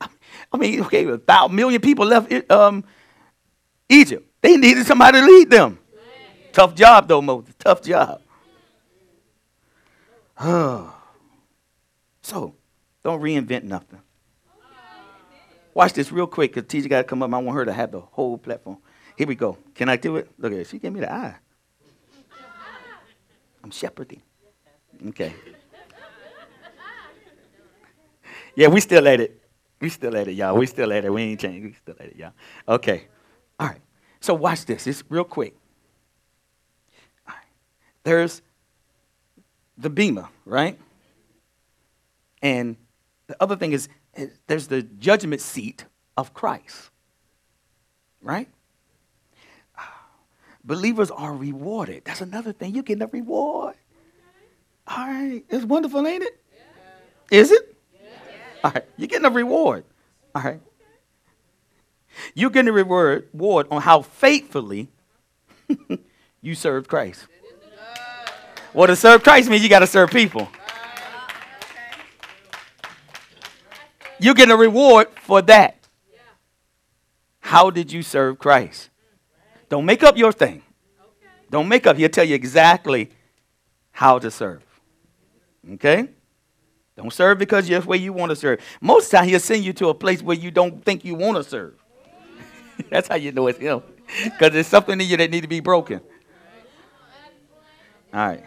I 0.52 0.56
mean, 0.58 0.82
okay, 0.82 1.04
about 1.06 1.50
a 1.50 1.52
million 1.52 1.80
people 1.80 2.06
left 2.06 2.50
um, 2.50 2.84
Egypt. 3.88 4.30
They 4.42 4.56
needed 4.56 4.86
somebody 4.86 5.20
to 5.20 5.26
lead 5.26 5.50
them. 5.50 5.78
Tough 6.52 6.74
job, 6.74 7.08
though, 7.08 7.22
Moses. 7.22 7.54
Tough 7.58 7.82
job. 7.82 8.20
So, 10.38 10.94
don't 13.02 13.20
reinvent 13.20 13.64
nothing. 13.64 14.00
Watch 15.74 15.92
this 15.92 16.10
real 16.10 16.26
quick 16.26 16.54
because 16.54 16.68
teacher 16.68 16.88
got 16.88 17.02
to 17.02 17.04
come 17.04 17.22
up. 17.22 17.32
I 17.32 17.38
want 17.38 17.56
her 17.56 17.64
to 17.66 17.72
have 17.72 17.92
the 17.92 18.00
whole 18.00 18.38
platform. 18.38 18.78
Here 19.16 19.26
we 19.26 19.34
go. 19.34 19.58
Can 19.74 19.88
I 19.88 19.96
do 19.96 20.16
it? 20.16 20.30
Look 20.38 20.52
at 20.52 20.58
it. 20.58 20.66
She 20.66 20.78
gave 20.78 20.92
me 20.92 21.00
the 21.00 21.12
eye. 21.12 21.36
I'm 23.62 23.70
shepherding. 23.70 24.22
Okay. 25.08 25.34
Yeah, 28.54 28.68
we 28.68 28.80
still 28.80 29.06
at 29.06 29.20
it. 29.20 29.42
We 29.80 29.90
still 29.90 30.16
at 30.16 30.28
it, 30.28 30.32
y'all. 30.32 30.56
We 30.56 30.66
still 30.66 30.92
at 30.92 31.04
it. 31.04 31.12
We 31.12 31.22
ain't 31.22 31.40
changed. 31.40 31.64
We 31.64 31.72
still 31.74 31.96
at 32.00 32.06
it, 32.06 32.16
y'all. 32.16 32.32
Okay. 32.66 33.08
All 33.60 33.68
right. 33.68 33.80
So 34.20 34.32
watch 34.34 34.64
this. 34.64 34.86
It's 34.86 35.04
real 35.10 35.24
quick. 35.24 35.54
All 37.28 37.34
right. 37.34 37.44
There's 38.02 38.40
the 39.76 39.90
bema, 39.90 40.28
right? 40.44 40.78
And 42.42 42.76
the 43.26 43.36
other 43.40 43.56
thing 43.56 43.72
is 43.72 43.88
there's 44.46 44.68
the 44.68 44.82
judgment 44.82 45.40
seat 45.40 45.84
of 46.16 46.32
Christ. 46.34 46.90
Right? 48.22 48.48
Ah, 49.76 50.06
believers 50.64 51.10
are 51.10 51.34
rewarded. 51.34 52.04
That's 52.04 52.20
another 52.20 52.52
thing. 52.52 52.74
You're 52.74 52.82
getting 52.82 53.02
a 53.02 53.06
reward. 53.06 53.74
All 54.88 55.06
right. 55.06 55.44
It's 55.48 55.64
wonderful, 55.64 56.06
ain't 56.06 56.22
it? 56.22 56.40
Is 57.30 57.50
it? 57.50 57.76
All 58.64 58.70
right. 58.72 58.84
You're 58.96 59.08
getting 59.08 59.26
a 59.26 59.30
reward. 59.30 59.84
All 60.34 60.42
right. 60.42 60.60
You're 62.34 62.50
getting 62.50 62.68
a 62.68 62.72
reward, 62.72 63.28
reward 63.32 63.66
on 63.70 63.82
how 63.82 64.02
faithfully 64.02 64.88
you 66.40 66.54
served 66.54 66.88
Christ. 66.88 67.26
Well, 68.76 68.88
to 68.88 68.94
serve 68.94 69.22
Christ 69.22 69.48
means 69.48 69.62
you 69.62 69.70
got 69.70 69.78
to 69.78 69.86
serve 69.86 70.10
people. 70.10 70.50
You're 74.20 74.34
getting 74.34 74.52
a 74.52 74.56
reward 74.56 75.08
for 75.22 75.40
that. 75.40 75.78
How 77.40 77.70
did 77.70 77.90
you 77.90 78.02
serve 78.02 78.38
Christ? 78.38 78.90
Don't 79.70 79.86
make 79.86 80.02
up 80.02 80.18
your 80.18 80.30
thing. 80.30 80.62
Don't 81.50 81.68
make 81.68 81.86
up. 81.86 81.96
He'll 81.96 82.10
tell 82.10 82.26
you 82.26 82.34
exactly 82.34 83.08
how 83.92 84.18
to 84.18 84.30
serve. 84.30 84.62
Okay? 85.72 86.10
Don't 86.98 87.10
serve 87.10 87.38
because 87.38 87.66
that's 87.66 87.86
where 87.86 87.98
you 87.98 88.12
want 88.12 88.28
to 88.28 88.36
serve. 88.36 88.60
Most 88.82 89.10
time 89.10 89.26
he'll 89.26 89.40
send 89.40 89.64
you 89.64 89.72
to 89.72 89.88
a 89.88 89.94
place 89.94 90.22
where 90.22 90.36
you 90.36 90.50
don't 90.50 90.84
think 90.84 91.02
you 91.02 91.14
want 91.14 91.38
to 91.38 91.44
serve. 91.44 91.82
that's 92.90 93.08
how 93.08 93.14
you 93.14 93.32
know 93.32 93.46
it's 93.46 93.58
him. 93.58 93.80
Because 94.22 94.52
there's 94.52 94.66
something 94.66 95.00
in 95.00 95.08
you 95.08 95.16
that 95.16 95.30
need 95.30 95.40
to 95.40 95.48
be 95.48 95.60
broken. 95.60 96.02
All 98.12 98.28
right. 98.28 98.44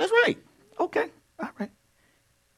That's 0.00 0.10
right. 0.12 0.38
Okay. 0.80 1.10
All 1.38 1.50
right. 1.58 1.70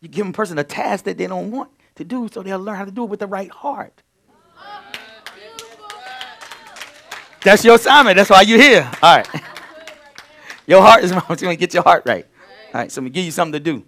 You 0.00 0.08
give 0.08 0.28
a 0.28 0.32
person 0.32 0.58
a 0.58 0.64
task 0.64 1.04
that 1.06 1.18
they 1.18 1.26
don't 1.26 1.50
want 1.50 1.70
to 1.96 2.04
do 2.04 2.28
so 2.32 2.40
they'll 2.40 2.60
learn 2.60 2.76
how 2.76 2.84
to 2.84 2.92
do 2.92 3.02
it 3.02 3.10
with 3.10 3.18
the 3.18 3.26
right 3.26 3.50
heart. 3.50 4.00
That's 7.42 7.64
your 7.64 7.74
assignment. 7.74 8.16
That's 8.16 8.30
why 8.30 8.42
you're 8.42 8.60
here. 8.60 8.88
All 9.02 9.16
right. 9.16 9.28
Your 10.64 10.80
heart 10.80 11.02
is 11.02 11.10
You 11.14 11.20
going 11.20 11.36
to 11.36 11.56
get 11.56 11.74
your 11.74 11.82
heart 11.82 12.04
right. 12.06 12.24
All 12.72 12.80
right, 12.80 12.92
so 12.92 13.00
I'm 13.00 13.06
going 13.06 13.12
to 13.12 13.14
give 13.16 13.24
you 13.24 13.32
something 13.32 13.54
to 13.54 13.58
do 13.58 13.84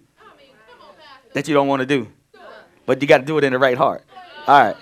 that 1.31 1.47
you 1.47 1.53
don't 1.53 1.69
want 1.69 1.79
to 1.79 1.85
do. 1.85 2.09
But 2.85 3.01
you 3.01 3.07
got 3.07 3.19
to 3.19 3.25
do 3.25 3.37
it 3.37 3.45
in 3.45 3.53
the 3.53 3.57
right 3.57 3.77
heart. 3.77 4.03
All 4.45 4.61
right. 4.61 4.75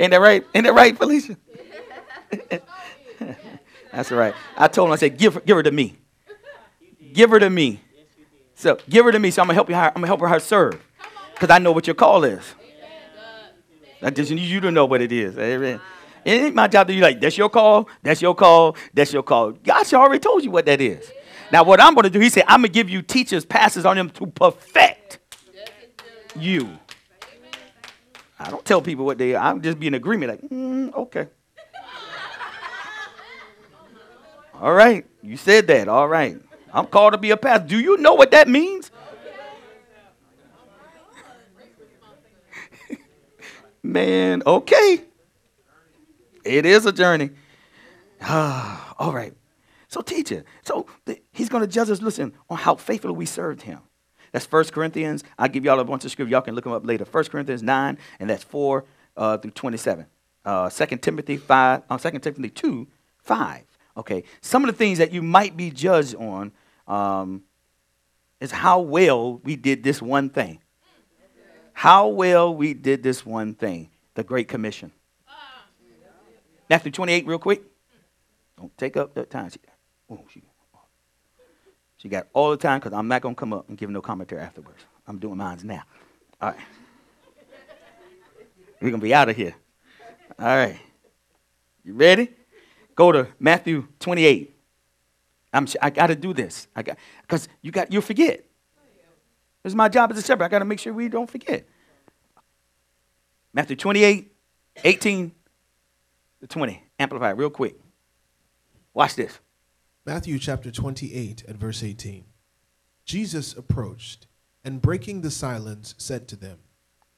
Ain't 0.00 0.10
that 0.10 0.20
right? 0.20 0.44
Ain't 0.52 0.64
that 0.64 0.74
right, 0.74 0.98
Felicia? 0.98 1.36
That's 3.92 4.10
right. 4.10 4.34
I 4.56 4.66
told 4.66 4.88
him, 4.88 4.92
I 4.92 4.96
said, 4.96 5.16
give, 5.16 5.44
give 5.46 5.56
her 5.56 5.62
to 5.62 5.70
me. 5.70 5.96
Give 7.12 7.30
her 7.30 7.38
to 7.40 7.50
me. 7.50 7.80
So 8.54 8.78
give 8.88 9.04
her 9.04 9.12
to 9.12 9.18
me. 9.18 9.30
So 9.30 9.42
I'm 9.42 9.48
gonna 9.48 9.54
help 9.54 9.68
you. 9.68 9.74
I'm 9.74 9.92
gonna 9.94 10.06
help 10.06 10.20
her 10.20 10.40
serve, 10.40 10.80
because 11.34 11.50
I 11.50 11.58
know 11.58 11.72
what 11.72 11.86
your 11.86 11.94
call 11.94 12.24
is. 12.24 12.54
I 14.00 14.10
just 14.10 14.30
need 14.30 14.40
you 14.40 14.60
to 14.60 14.70
know 14.70 14.84
what 14.86 15.00
it 15.00 15.10
is. 15.10 15.36
Amen. 15.36 15.80
It 16.24 16.30
ain't 16.30 16.54
my 16.54 16.68
job 16.68 16.86
to 16.88 16.92
be 16.92 17.00
like, 17.00 17.20
that's 17.20 17.38
your 17.38 17.48
call, 17.48 17.88
that's 18.02 18.20
your 18.20 18.34
call, 18.34 18.76
that's 18.92 19.12
your 19.12 19.22
call. 19.22 19.52
God 19.52 19.92
already 19.94 20.20
told 20.20 20.44
you 20.44 20.50
what 20.50 20.66
that 20.66 20.80
is. 20.80 21.10
Now, 21.50 21.64
what 21.64 21.80
I'm 21.80 21.94
going 21.94 22.04
to 22.04 22.10
do, 22.10 22.20
he 22.20 22.28
said, 22.28 22.44
I'm 22.46 22.60
going 22.60 22.70
to 22.70 22.74
give 22.74 22.90
you 22.90 23.00
teachers, 23.00 23.44
passes 23.46 23.86
on 23.86 23.96
them 23.96 24.10
to 24.10 24.26
perfect 24.26 25.18
you. 26.36 26.68
I 28.38 28.50
don't 28.50 28.64
tell 28.64 28.82
people 28.82 29.04
what 29.04 29.18
they 29.18 29.34
are. 29.34 29.44
I'm 29.44 29.62
just 29.62 29.80
be 29.80 29.86
in 29.86 29.94
agreement, 29.94 30.30
like, 30.30 30.50
mm, 30.50 30.92
okay. 30.94 31.28
All 34.60 34.74
right. 34.74 35.06
You 35.22 35.36
said 35.36 35.66
that. 35.68 35.88
All 35.88 36.08
right. 36.08 36.38
I'm 36.72 36.86
called 36.86 37.12
to 37.12 37.18
be 37.18 37.30
a 37.30 37.36
pastor. 37.36 37.66
Do 37.68 37.78
you 37.78 37.96
know 37.98 38.14
what 38.14 38.30
that 38.32 38.48
means? 38.48 38.90
Man, 43.82 44.42
okay. 44.46 45.02
It 46.44 46.66
is 46.66 46.86
a 46.86 46.92
journey. 46.92 47.30
all 48.28 49.12
right. 49.12 49.34
So, 49.88 50.02
teacher, 50.02 50.44
so 50.62 50.86
he's 51.32 51.48
going 51.48 51.62
to 51.62 51.66
judge 51.66 51.88
us, 51.88 52.02
listen, 52.02 52.34
on 52.50 52.58
how 52.58 52.74
faithfully 52.74 53.14
we 53.14 53.24
served 53.24 53.62
him. 53.62 53.80
That's 54.32 54.50
1 54.50 54.64
Corinthians. 54.66 55.24
I'll 55.38 55.48
give 55.48 55.64
y'all 55.64 55.80
a 55.80 55.84
bunch 55.84 56.04
of 56.04 56.10
scripture. 56.10 56.30
Y'all 56.30 56.42
can 56.42 56.54
look 56.54 56.64
them 56.64 56.74
up 56.74 56.84
later. 56.84 57.06
1 57.10 57.24
Corinthians 57.24 57.62
9, 57.62 57.98
and 58.20 58.30
that's 58.30 58.44
4 58.44 58.84
uh, 59.16 59.38
through 59.38 59.52
27. 59.52 60.06
Uh, 60.44 60.68
2 60.68 60.96
Timothy 60.98 61.36
5, 61.38 61.82
uh, 61.88 61.98
2 61.98 62.10
Timothy 62.18 62.50
2, 62.50 62.86
5. 63.18 63.64
Okay. 63.98 64.22
Some 64.40 64.64
of 64.64 64.70
the 64.70 64.76
things 64.76 64.98
that 64.98 65.12
you 65.12 65.22
might 65.22 65.56
be 65.56 65.70
judged 65.70 66.14
on 66.14 66.52
um, 66.86 67.42
is 68.40 68.52
how 68.52 68.80
well 68.80 69.38
we 69.38 69.56
did 69.56 69.82
this 69.82 70.00
one 70.00 70.30
thing. 70.30 70.60
How 71.72 72.08
well 72.08 72.54
we 72.54 72.74
did 72.74 73.02
this 73.02 73.26
one 73.26 73.54
thing, 73.54 73.90
the 74.14 74.24
Great 74.24 74.48
Commission. 74.48 74.92
Matthew 76.70 76.92
28, 76.92 77.26
real 77.26 77.38
quick. 77.38 77.62
Don't 78.56 78.76
take 78.76 78.96
up 78.96 79.14
that 79.14 79.30
time. 79.30 79.48
She, 79.50 79.58
oh, 80.10 80.20
she, 80.32 80.42
she 81.96 82.08
got 82.08 82.26
all 82.32 82.50
the 82.50 82.56
time 82.56 82.80
because 82.80 82.92
I'm 82.92 83.08
not 83.08 83.22
going 83.22 83.34
to 83.34 83.38
come 83.38 83.52
up 83.52 83.68
and 83.68 83.78
give 83.78 83.90
no 83.90 84.00
commentary 84.00 84.42
afterwards. 84.42 84.80
I'm 85.06 85.18
doing 85.18 85.38
mine 85.38 85.58
now. 85.62 85.82
All 86.40 86.50
right. 86.50 86.58
We're 88.80 88.90
going 88.90 89.00
to 89.00 89.04
be 89.04 89.14
out 89.14 89.28
of 89.28 89.36
here. 89.36 89.54
All 90.38 90.46
right. 90.46 90.78
You 91.84 91.94
ready? 91.94 92.30
Go 92.98 93.12
to 93.12 93.28
Matthew 93.38 93.86
28. 94.00 94.56
I'm, 95.52 95.68
I 95.80 95.90
got 95.90 96.08
to 96.08 96.16
do 96.16 96.34
this. 96.34 96.66
I 96.74 96.82
got 96.82 96.96
because 97.22 97.48
you 97.62 97.70
got 97.70 97.92
you'll 97.92 98.02
forget. 98.02 98.44
Is 99.62 99.76
my 99.76 99.88
job 99.88 100.10
as 100.10 100.18
a 100.18 100.22
shepherd. 100.22 100.42
I 100.42 100.48
got 100.48 100.58
to 100.58 100.64
make 100.64 100.80
sure 100.80 100.92
we 100.92 101.08
don't 101.08 101.30
forget. 101.30 101.68
Matthew 103.52 103.76
28, 103.76 104.32
18 104.82 105.32
to 106.40 106.46
20. 106.48 106.82
Amplify 106.98 107.30
real 107.30 107.50
quick. 107.50 107.76
Watch 108.94 109.14
this. 109.14 109.38
Matthew 110.04 110.36
chapter 110.40 110.72
28 110.72 111.44
and 111.46 111.56
verse 111.56 111.84
18. 111.84 112.24
Jesus 113.04 113.52
approached 113.52 114.26
and 114.64 114.82
breaking 114.82 115.20
the 115.20 115.30
silence 115.30 115.94
said 115.98 116.26
to 116.28 116.36
them, 116.36 116.58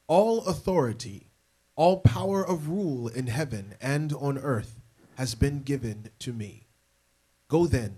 All 0.09 0.45
authority, 0.45 1.31
all 1.75 2.01
power 2.01 2.47
of 2.47 2.69
rule 2.69 3.09
in 3.09 3.29
heaven 3.29 3.77
and 3.81 4.13
on 4.13 4.37
earth 4.37 4.80
has 5.21 5.35
been 5.35 5.61
given 5.61 6.09
to 6.19 6.33
me. 6.33 6.67
Go 7.47 7.67
then 7.67 7.97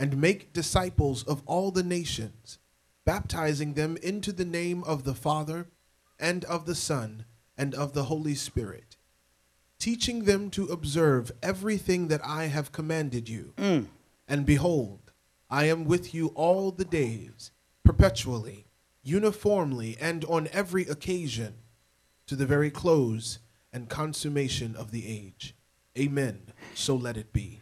and 0.00 0.20
make 0.20 0.52
disciples 0.52 1.22
of 1.22 1.40
all 1.46 1.70
the 1.70 1.84
nations, 1.84 2.58
baptizing 3.04 3.74
them 3.74 3.96
into 4.02 4.32
the 4.32 4.44
name 4.44 4.82
of 4.82 5.04
the 5.04 5.14
Father 5.14 5.68
and 6.18 6.44
of 6.46 6.66
the 6.66 6.74
Son 6.74 7.24
and 7.56 7.72
of 7.72 7.92
the 7.92 8.06
Holy 8.06 8.34
Spirit, 8.34 8.96
teaching 9.78 10.24
them 10.24 10.50
to 10.50 10.64
observe 10.64 11.30
everything 11.40 12.08
that 12.08 12.20
I 12.26 12.46
have 12.46 12.72
commanded 12.72 13.28
you. 13.28 13.52
Mm. 13.58 13.86
And 14.26 14.44
behold, 14.44 15.12
I 15.48 15.66
am 15.66 15.84
with 15.84 16.12
you 16.12 16.32
all 16.34 16.72
the 16.72 16.84
days, 16.84 17.52
perpetually, 17.84 18.66
uniformly, 19.04 19.96
and 20.00 20.24
on 20.24 20.48
every 20.52 20.82
occasion, 20.82 21.58
to 22.26 22.34
the 22.34 22.44
very 22.44 22.72
close 22.72 23.38
and 23.72 23.88
consummation 23.88 24.74
of 24.74 24.90
the 24.90 25.06
age. 25.06 25.54
Amen. 25.98 26.52
So 26.76 26.94
let 26.94 27.16
it 27.16 27.32
be. 27.32 27.58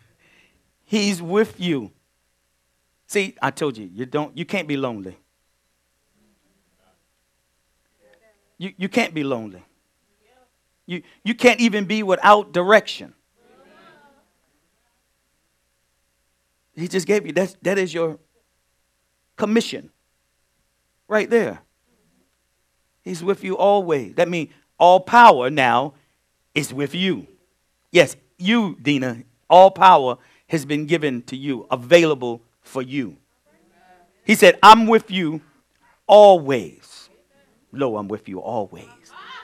He's 0.84 1.22
with 1.22 1.60
you. 1.60 1.92
See, 3.06 3.36
I 3.40 3.52
told 3.52 3.78
you, 3.78 3.88
you 3.94 4.06
don't 4.06 4.36
you 4.36 4.44
can't 4.44 4.66
be 4.66 4.76
lonely. 4.76 5.16
You 8.58 8.72
you 8.76 8.88
can't 8.88 9.14
be 9.14 9.22
lonely. 9.22 9.62
You 10.86 11.02
you 11.22 11.34
can't 11.36 11.60
even 11.60 11.84
be 11.84 12.02
without 12.02 12.52
direction. 12.52 13.14
He 16.74 16.88
just 16.88 17.06
gave 17.06 17.24
you 17.24 17.32
that 17.34 17.56
that 17.62 17.78
is 17.78 17.94
your 17.94 18.18
commission. 19.36 19.90
Right 21.06 21.30
there. 21.30 21.60
He's 23.02 23.22
with 23.22 23.44
you 23.44 23.56
always. 23.56 24.14
That 24.16 24.28
means 24.28 24.50
all 24.76 24.98
power 24.98 25.50
now 25.50 25.94
is 26.52 26.74
with 26.74 26.96
you. 26.96 27.28
Yes, 27.92 28.16
you, 28.38 28.76
Dina, 28.80 29.22
all 29.48 29.70
power 29.70 30.18
has 30.48 30.64
been 30.64 30.86
given 30.86 31.22
to 31.22 31.36
you, 31.36 31.66
available 31.70 32.42
for 32.60 32.82
you. 32.82 33.16
He 34.24 34.34
said, 34.34 34.58
I'm 34.62 34.86
with 34.86 35.10
you 35.10 35.40
always. 36.06 37.08
Lo, 37.72 37.96
I'm 37.96 38.08
with 38.08 38.28
you 38.28 38.40
always. 38.40 38.86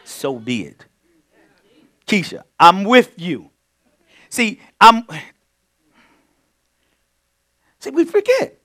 So 0.05 0.39
be 0.39 0.65
it. 0.65 0.87
Keisha, 2.07 2.43
I'm 2.59 2.85
with 2.85 3.13
you. 3.17 3.51
See, 4.29 4.61
I'm. 4.81 5.05
See, 7.79 7.91
we 7.91 8.05
forget. 8.05 8.59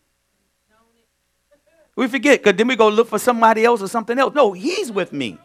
We 1.95 2.07
forget 2.07 2.43
because 2.43 2.57
then 2.57 2.67
we 2.67 2.75
go 2.75 2.89
look 2.89 3.07
for 3.07 3.19
somebody 3.19 3.63
else 3.63 3.81
or 3.81 3.87
something 3.87 4.17
else. 4.17 4.33
No, 4.33 4.51
he's 4.51 4.91
with 4.91 5.13
me. 5.13 5.37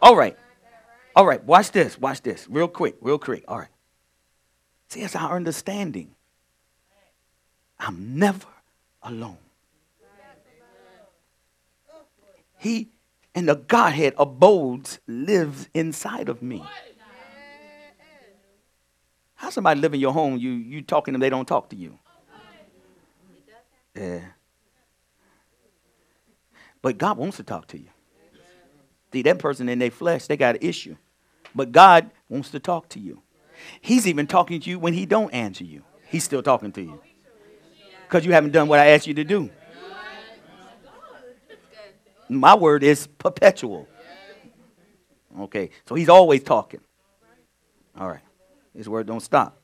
All 0.00 0.14
right. 0.14 0.36
All 1.14 1.26
right. 1.26 1.42
Watch 1.44 1.72
this. 1.72 1.98
Watch 1.98 2.22
this. 2.22 2.46
Real 2.48 2.68
quick. 2.68 2.96
Real 3.00 3.18
quick. 3.18 3.44
All 3.48 3.58
right. 3.58 3.68
See, 4.88 5.00
that's 5.00 5.16
our 5.16 5.34
understanding. 5.34 6.14
I'm 7.78 8.18
never 8.18 8.46
alone. 9.02 9.38
He 12.58 12.88
and 13.34 13.48
the 13.48 13.56
Godhead 13.56 14.14
abodes, 14.16 14.98
lives 15.06 15.68
inside 15.74 16.28
of 16.28 16.42
me. 16.42 16.64
How 19.34 19.50
somebody 19.50 19.78
live 19.78 19.92
in 19.92 20.00
your 20.00 20.12
home, 20.12 20.38
you 20.38 20.52
you 20.52 20.82
talking 20.82 21.12
to 21.12 21.16
them, 21.16 21.20
they 21.20 21.30
don't 21.30 21.46
talk 21.46 21.68
to 21.70 21.76
you. 21.76 21.98
Yeah. 23.94 24.20
But 26.80 26.98
God 26.98 27.18
wants 27.18 27.36
to 27.38 27.42
talk 27.42 27.66
to 27.68 27.78
you. 27.78 27.88
See, 29.12 29.22
that 29.22 29.38
person 29.38 29.68
in 29.68 29.78
their 29.78 29.90
flesh, 29.90 30.26
they 30.26 30.36
got 30.36 30.56
an 30.56 30.62
issue. 30.62 30.96
But 31.54 31.72
God 31.72 32.10
wants 32.28 32.50
to 32.50 32.58
talk 32.58 32.88
to 32.90 33.00
you. 33.00 33.22
He's 33.80 34.06
even 34.06 34.26
talking 34.26 34.60
to 34.60 34.70
you 34.70 34.78
when 34.78 34.92
he 34.92 35.06
don't 35.06 35.32
answer 35.32 35.64
you. 35.64 35.82
He's 36.08 36.24
still 36.24 36.42
talking 36.42 36.72
to 36.72 36.82
you. 36.82 37.00
Because 38.06 38.24
you 38.24 38.32
haven't 38.32 38.52
done 38.52 38.68
what 38.68 38.78
I 38.78 38.88
asked 38.88 39.06
you 39.06 39.14
to 39.14 39.24
do. 39.24 39.50
My 42.28 42.54
word 42.54 42.82
is 42.82 43.06
perpetual. 43.06 43.88
Okay, 45.38 45.70
so 45.86 45.94
he's 45.94 46.08
always 46.08 46.42
talking. 46.42 46.80
All 47.98 48.08
right, 48.08 48.22
his 48.74 48.88
word 48.88 49.06
don't 49.06 49.20
stop. 49.20 49.60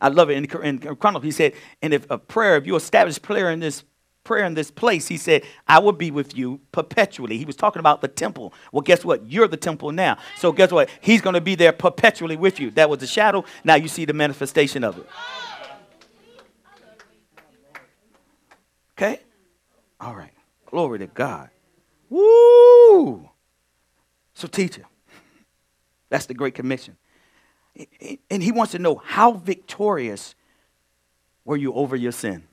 I 0.00 0.08
love 0.08 0.30
it 0.30 0.36
in, 0.36 0.62
in 0.62 0.96
Chronicles. 0.96 1.24
He 1.24 1.30
said, 1.30 1.52
and 1.82 1.92
if 1.94 2.10
a 2.10 2.18
prayer, 2.18 2.56
if 2.56 2.66
you 2.66 2.74
establish 2.76 3.20
prayer 3.20 3.50
in 3.50 3.60
this 3.60 3.84
prayer 4.24 4.44
in 4.44 4.54
this 4.54 4.70
place, 4.70 5.06
he 5.06 5.16
said, 5.16 5.44
I 5.68 5.78
will 5.78 5.92
be 5.92 6.10
with 6.10 6.36
you 6.36 6.60
perpetually. 6.72 7.38
He 7.38 7.44
was 7.44 7.56
talking 7.56 7.80
about 7.80 8.00
the 8.00 8.08
temple. 8.08 8.52
Well, 8.72 8.82
guess 8.82 9.04
what? 9.04 9.30
You're 9.30 9.48
the 9.48 9.56
temple 9.56 9.92
now. 9.92 10.18
So 10.36 10.50
guess 10.50 10.72
what? 10.72 10.88
He's 11.00 11.20
going 11.20 11.34
to 11.34 11.40
be 11.40 11.54
there 11.54 11.72
perpetually 11.72 12.36
with 12.36 12.58
you. 12.58 12.70
That 12.72 12.90
was 12.90 13.00
the 13.00 13.06
shadow. 13.06 13.44
Now 13.62 13.76
you 13.76 13.88
see 13.88 14.04
the 14.04 14.14
manifestation 14.14 14.82
of 14.82 14.98
it. 14.98 15.06
Okay? 18.96 19.20
All 20.00 20.14
right. 20.14 20.32
Glory 20.66 21.00
to 21.00 21.06
God. 21.06 21.50
Woo! 22.08 23.28
So, 24.34 24.48
teacher, 24.48 24.84
that's 26.08 26.26
the 26.26 26.34
Great 26.34 26.54
Commission. 26.54 26.96
And 28.30 28.42
he 28.42 28.52
wants 28.52 28.72
to 28.72 28.78
know 28.78 28.96
how 28.96 29.32
victorious 29.32 30.34
were 31.44 31.56
you 31.56 31.72
over 31.72 31.96
your 31.96 32.12
sin? 32.12 32.44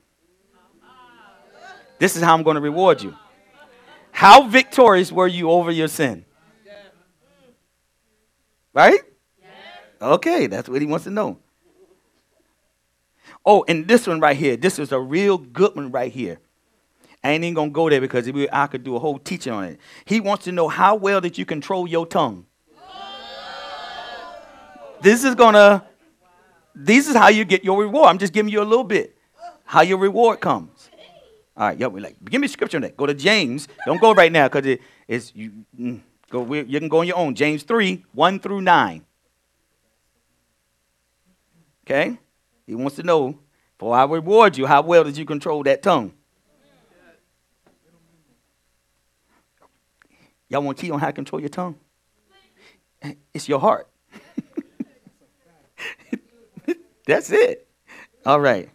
This 2.02 2.16
is 2.16 2.22
how 2.24 2.34
I'm 2.34 2.42
going 2.42 2.56
to 2.56 2.60
reward 2.60 3.00
you. 3.00 3.14
How 4.10 4.48
victorious 4.48 5.12
were 5.12 5.28
you 5.28 5.48
over 5.52 5.70
your 5.70 5.86
sin? 5.86 6.24
Right? 8.74 8.98
Okay, 10.00 10.48
that's 10.48 10.68
what 10.68 10.80
he 10.80 10.86
wants 10.88 11.04
to 11.04 11.12
know. 11.12 11.38
Oh, 13.46 13.64
and 13.68 13.86
this 13.86 14.08
one 14.08 14.18
right 14.18 14.36
here. 14.36 14.56
This 14.56 14.80
is 14.80 14.90
a 14.90 14.98
real 14.98 15.38
good 15.38 15.76
one 15.76 15.92
right 15.92 16.10
here. 16.10 16.40
I 17.22 17.30
ain't 17.30 17.44
even 17.44 17.54
gonna 17.54 17.70
go 17.70 17.88
there 17.88 18.00
because 18.00 18.28
I 18.52 18.66
could 18.66 18.82
do 18.82 18.96
a 18.96 18.98
whole 18.98 19.20
teaching 19.20 19.52
on 19.52 19.62
it. 19.66 19.78
He 20.04 20.18
wants 20.18 20.42
to 20.46 20.50
know 20.50 20.66
how 20.66 20.96
well 20.96 21.20
did 21.20 21.38
you 21.38 21.44
control 21.44 21.86
your 21.86 22.04
tongue. 22.04 22.46
This 25.02 25.22
is 25.22 25.36
gonna. 25.36 25.84
This 26.74 27.06
is 27.06 27.14
how 27.14 27.28
you 27.28 27.44
get 27.44 27.62
your 27.62 27.80
reward. 27.80 28.08
I'm 28.08 28.18
just 28.18 28.32
giving 28.32 28.50
you 28.50 28.60
a 28.60 28.64
little 28.64 28.82
bit. 28.82 29.16
How 29.64 29.82
your 29.82 29.98
reward 29.98 30.40
comes. 30.40 30.71
All 31.56 31.68
right, 31.68 31.78
yo, 31.78 31.88
we 31.88 32.00
like 32.00 32.16
give 32.24 32.40
me 32.40 32.48
scripture 32.48 32.78
on 32.78 32.82
that. 32.82 32.96
Go 32.96 33.06
to 33.06 33.14
James. 33.14 33.68
Don't 33.84 34.00
go 34.00 34.14
right 34.14 34.32
now 34.32 34.48
because 34.48 34.66
it, 34.66 34.80
it's 35.06 35.34
you. 35.34 35.52
Mm, 35.78 36.00
go. 36.30 36.50
You 36.52 36.78
can 36.78 36.88
go 36.88 37.00
on 37.00 37.06
your 37.06 37.16
own. 37.16 37.34
James 37.34 37.62
three 37.62 38.04
one 38.12 38.40
through 38.40 38.62
nine. 38.62 39.04
Okay. 41.84 42.18
He 42.66 42.74
wants 42.74 42.96
to 42.96 43.02
know, 43.02 43.38
for 43.78 43.94
I 43.94 44.04
reward 44.04 44.56
you, 44.56 44.66
how 44.66 44.82
well 44.82 45.04
did 45.04 45.16
you 45.16 45.24
control 45.24 45.62
that 45.64 45.82
tongue? 45.82 46.12
Y'all 50.48 50.62
want 50.62 50.78
key 50.78 50.90
on 50.90 51.00
how 51.00 51.06
to 51.06 51.12
control 51.12 51.40
your 51.40 51.48
tongue? 51.48 51.76
It's 53.34 53.48
your 53.48 53.58
heart. 53.58 53.88
That's 57.06 57.30
it. 57.30 57.66
All 58.24 58.38
right. 58.38 58.70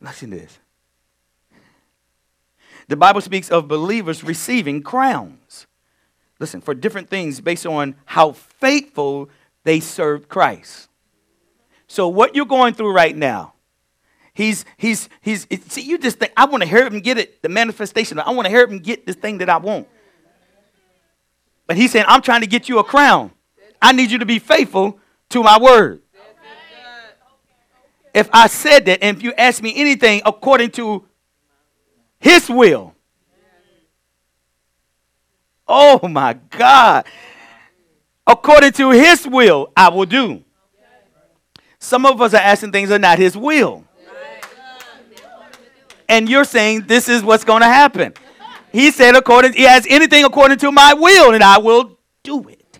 Listen 0.00 0.30
to 0.30 0.38
this. 0.38 0.58
The 2.92 2.96
Bible 2.96 3.22
speaks 3.22 3.48
of 3.48 3.68
believers 3.68 4.22
receiving 4.22 4.82
crowns. 4.82 5.66
Listen, 6.38 6.60
for 6.60 6.74
different 6.74 7.08
things 7.08 7.40
based 7.40 7.64
on 7.64 7.94
how 8.04 8.32
faithful 8.32 9.30
they 9.64 9.80
served 9.80 10.28
Christ. 10.28 10.90
So 11.86 12.08
what 12.08 12.36
you're 12.36 12.44
going 12.44 12.74
through 12.74 12.92
right 12.92 13.16
now, 13.16 13.54
he's 14.34 14.66
he's 14.76 15.08
he's 15.22 15.46
see 15.72 15.80
you 15.80 15.96
just 15.96 16.18
think 16.18 16.34
I 16.36 16.44
want 16.44 16.64
to 16.64 16.68
hear 16.68 16.84
him 16.84 17.00
get 17.00 17.16
it, 17.16 17.40
the 17.40 17.48
manifestation. 17.48 18.18
I 18.18 18.30
want 18.32 18.44
to 18.44 18.50
hear 18.50 18.64
him 18.64 18.78
get 18.78 19.06
this 19.06 19.16
thing 19.16 19.38
that 19.38 19.48
I 19.48 19.56
want. 19.56 19.88
But 21.66 21.78
he's 21.78 21.92
saying, 21.92 22.04
I'm 22.06 22.20
trying 22.20 22.42
to 22.42 22.46
get 22.46 22.68
you 22.68 22.78
a 22.78 22.84
crown. 22.84 23.30
I 23.80 23.92
need 23.92 24.10
you 24.10 24.18
to 24.18 24.26
be 24.26 24.38
faithful 24.38 24.98
to 25.30 25.42
my 25.42 25.58
word. 25.58 26.02
If 28.12 28.28
I 28.34 28.48
said 28.48 28.84
that, 28.84 29.02
and 29.02 29.16
if 29.16 29.22
you 29.22 29.32
ask 29.38 29.62
me 29.62 29.72
anything 29.76 30.20
according 30.26 30.72
to 30.72 31.06
his 32.22 32.48
will. 32.48 32.94
Oh 35.66 36.06
my 36.06 36.34
God. 36.50 37.04
According 38.24 38.72
to 38.72 38.90
His 38.90 39.26
will, 39.26 39.72
I 39.76 39.88
will 39.88 40.06
do. 40.06 40.44
Some 41.80 42.06
of 42.06 42.22
us 42.22 42.32
are 42.32 42.36
asking 42.36 42.70
things 42.70 42.90
that 42.90 42.94
are 42.94 42.98
not 43.00 43.18
His 43.18 43.36
will. 43.36 43.84
And 46.08 46.28
you're 46.28 46.44
saying 46.44 46.82
this 46.86 47.08
is 47.08 47.24
what's 47.24 47.42
going 47.42 47.62
to 47.62 47.66
happen. 47.66 48.14
He 48.70 48.92
said, 48.92 49.16
according, 49.16 49.54
he 49.54 49.64
has 49.64 49.84
anything 49.88 50.24
according 50.24 50.58
to 50.58 50.70
my 50.70 50.94
will, 50.94 51.34
and 51.34 51.42
I 51.42 51.58
will 51.58 51.98
do 52.22 52.48
it. 52.48 52.78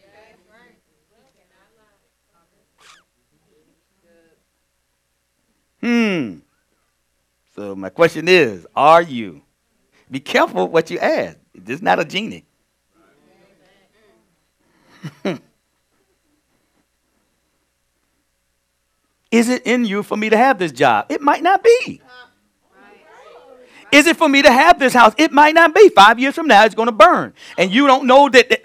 Hmm. 5.81 6.42
So 7.55 7.77
my 7.77 7.91
question 7.91 8.29
is, 8.29 8.67
are 8.75 9.03
you? 9.03 9.43
Be 10.11 10.21
careful 10.21 10.69
what 10.69 10.91
you 10.91 10.99
ask. 10.99 11.37
This 11.55 11.77
is 11.77 11.83
not 11.83 11.99
a 11.99 12.05
genie. 12.05 12.47
is 19.31 19.49
it 19.49 19.67
in 19.67 19.85
you 19.85 20.03
for 20.03 20.17
me 20.17 20.31
to 20.31 20.37
have 20.37 20.59
this 20.59 20.73
job? 20.73 21.07
It 21.11 21.21
might 21.21 21.43
not 21.43 21.63
be. 21.63 22.01
Is 23.91 24.07
it 24.07 24.17
for 24.17 24.29
me 24.29 24.41
to 24.41 24.51
have 24.51 24.79
this 24.79 24.95
house? 24.95 25.13
It 25.19 25.33
might 25.33 25.55
not 25.55 25.75
be. 25.75 25.91
Five 25.91 26.19
years 26.19 26.35
from 26.35 26.47
now, 26.47 26.65
it's 26.65 26.75
going 26.75 26.87
to 26.87 26.93
burn. 26.93 27.35
And 27.59 27.71
you 27.71 27.87
don't 27.87 28.07
know 28.07 28.31
that. 28.31 28.49
that 28.49 28.65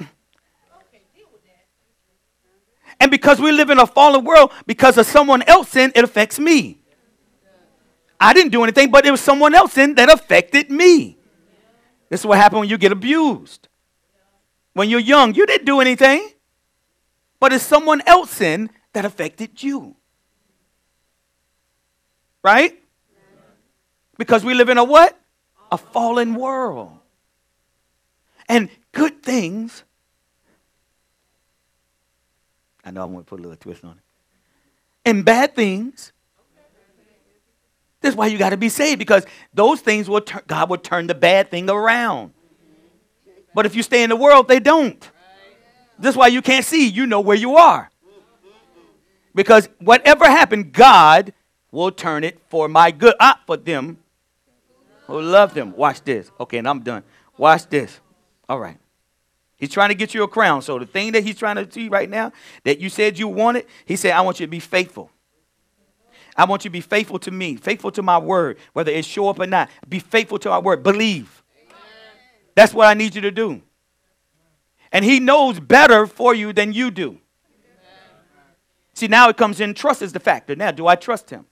and 3.00 3.12
because 3.12 3.40
we 3.40 3.52
live 3.52 3.70
in 3.70 3.80
a 3.80 3.86
fallen 3.86 4.24
world, 4.24 4.52
because 4.66 4.98
of 4.98 5.06
someone 5.06 5.42
else 5.44 5.70
sin, 5.70 5.92
it 5.96 6.04
affects 6.06 6.40
me. 6.40 6.80
I 8.20 8.34
didn't 8.34 8.52
do 8.52 8.64
anything, 8.64 8.92
but 8.92 9.06
it 9.06 9.12
was 9.12 9.22
someone 9.22 9.54
else 9.54 9.78
in 9.78 9.96
that 9.96 10.12
affected 10.12 10.70
me. 10.70 11.18
This 12.10 12.22
is 12.22 12.26
what 12.26 12.38
happens 12.38 12.62
when 12.62 12.70
you 12.70 12.78
get 12.78 12.92
abused. 12.92 13.68
When 14.74 14.90
you're 14.90 15.00
young, 15.00 15.34
you 15.34 15.46
didn't 15.46 15.66
do 15.66 15.82
anything, 15.82 16.30
but 17.40 17.54
it's 17.54 17.64
someone 17.64 18.02
else 18.08 18.32
sin 18.32 18.70
that 18.94 19.06
affected 19.06 19.62
you. 19.62 19.96
Right? 22.44 22.82
Because 24.18 24.44
we 24.44 24.54
live 24.54 24.70
in 24.70 24.78
a 24.78 24.84
what? 24.84 25.20
A 25.72 25.78
fallen 25.78 26.36
world. 26.36 26.98
And 28.48 28.70
good 28.94 29.22
things 29.22 29.84
I 32.88 32.92
know 32.92 33.02
I 33.02 33.06
want 33.06 33.28
to 33.28 33.30
put 33.30 33.42
a 33.42 33.44
little 33.44 33.58
twist 33.58 33.84
on 33.84 33.98
it. 33.98 35.10
And 35.10 35.26
bad 35.26 35.58
things. 35.58 36.14
That's 38.02 38.16
why 38.16 38.28
you 38.28 38.38
got 38.38 38.52
to 38.52 38.58
be 38.58 38.70
saved 38.70 39.00
because 39.00 39.26
those 39.54 39.82
things 39.82 40.10
will 40.10 40.22
turn, 40.22 40.42
God 40.48 40.70
will 40.70 40.78
turn 40.78 41.08
the 41.08 41.16
bad 41.16 41.50
thing 41.50 41.70
around. 41.70 42.32
But 43.54 43.66
if 43.66 43.76
you 43.76 43.84
stay 43.84 44.04
in 44.04 44.10
the 44.10 44.16
world, 44.16 44.48
they 44.48 44.60
don't. 44.60 45.10
That's 45.98 46.16
why 46.16 46.28
you 46.28 46.42
can't 46.42 46.64
see. 46.64 46.88
You 46.88 47.08
know 47.08 47.22
where 47.22 47.38
you 47.38 47.56
are. 47.56 47.90
Because 49.34 49.70
whatever 49.80 50.26
happened, 50.26 50.74
God 50.74 51.34
will 51.72 51.92
turn 51.92 52.24
it 52.24 52.40
for 52.50 52.68
my 52.68 52.92
good. 52.92 53.16
Ah, 53.20 53.40
for 53.46 53.58
them 53.58 53.98
who 55.08 55.22
love 55.22 55.54
them. 55.54 55.76
Watch 55.76 56.04
this. 56.04 56.32
Okay, 56.40 56.58
and 56.58 56.68
I'm 56.68 56.82
done. 56.82 57.04
Watch 57.38 57.68
this. 57.68 58.00
All 58.48 58.60
right. 58.60 58.78
He's 59.58 59.72
trying 59.72 59.90
to 59.90 59.96
get 59.96 60.14
you 60.14 60.24
a 60.24 60.28
crown. 60.28 60.62
So 60.62 60.78
the 60.78 60.86
thing 60.86 61.14
that 61.14 61.24
he's 61.24 61.38
trying 61.38 61.56
to 61.56 61.72
see 61.72 61.90
right 61.90 62.10
now 62.10 62.32
that 62.64 62.80
you 62.80 62.90
said 62.90 63.18
you 63.18 63.28
wanted, 63.28 63.66
he 63.86 63.96
said, 63.96 64.12
I 64.12 64.22
want 64.22 64.40
you 64.40 64.46
to 64.46 64.50
be 64.50 64.60
faithful. 64.60 65.10
I 66.38 66.46
want 66.46 66.64
you 66.64 66.70
to 66.70 66.74
be 66.74 66.82
faithful 66.82 67.18
to 67.20 67.32
me, 67.32 67.56
faithful 67.56 67.92
to 67.92 68.04
my 68.04 68.18
word, 68.18 68.58
whether 68.74 68.92
it 68.92 69.06
show 69.06 69.28
up 69.28 69.40
or 69.40 69.48
not. 69.48 69.70
Be 69.90 70.00
faithful 70.00 70.38
to 70.40 70.52
our 70.52 70.62
word. 70.62 70.84
Believe. 70.84 71.44
Amen. 71.66 71.78
That's 72.54 72.74
what 72.74 72.88
I 72.88 72.94
need 72.94 73.16
you 73.16 73.22
to 73.22 73.32
do. 73.32 73.62
And 74.92 75.04
he 75.04 75.20
knows 75.20 75.60
better 75.60 76.06
for 76.06 76.36
you 76.36 76.54
than 76.54 76.74
you 76.74 76.92
do. 76.92 77.10
Amen. 77.10 77.20
See, 78.94 79.08
now 79.08 79.30
it 79.30 79.38
comes 79.38 79.60
in 79.60 79.74
trust 79.74 80.02
is 80.02 80.14
the 80.14 80.20
factor. 80.20 80.56
Now, 80.56 80.72
do 80.72 80.86
I 80.86 80.96
trust 80.96 81.30
him? 81.32 81.46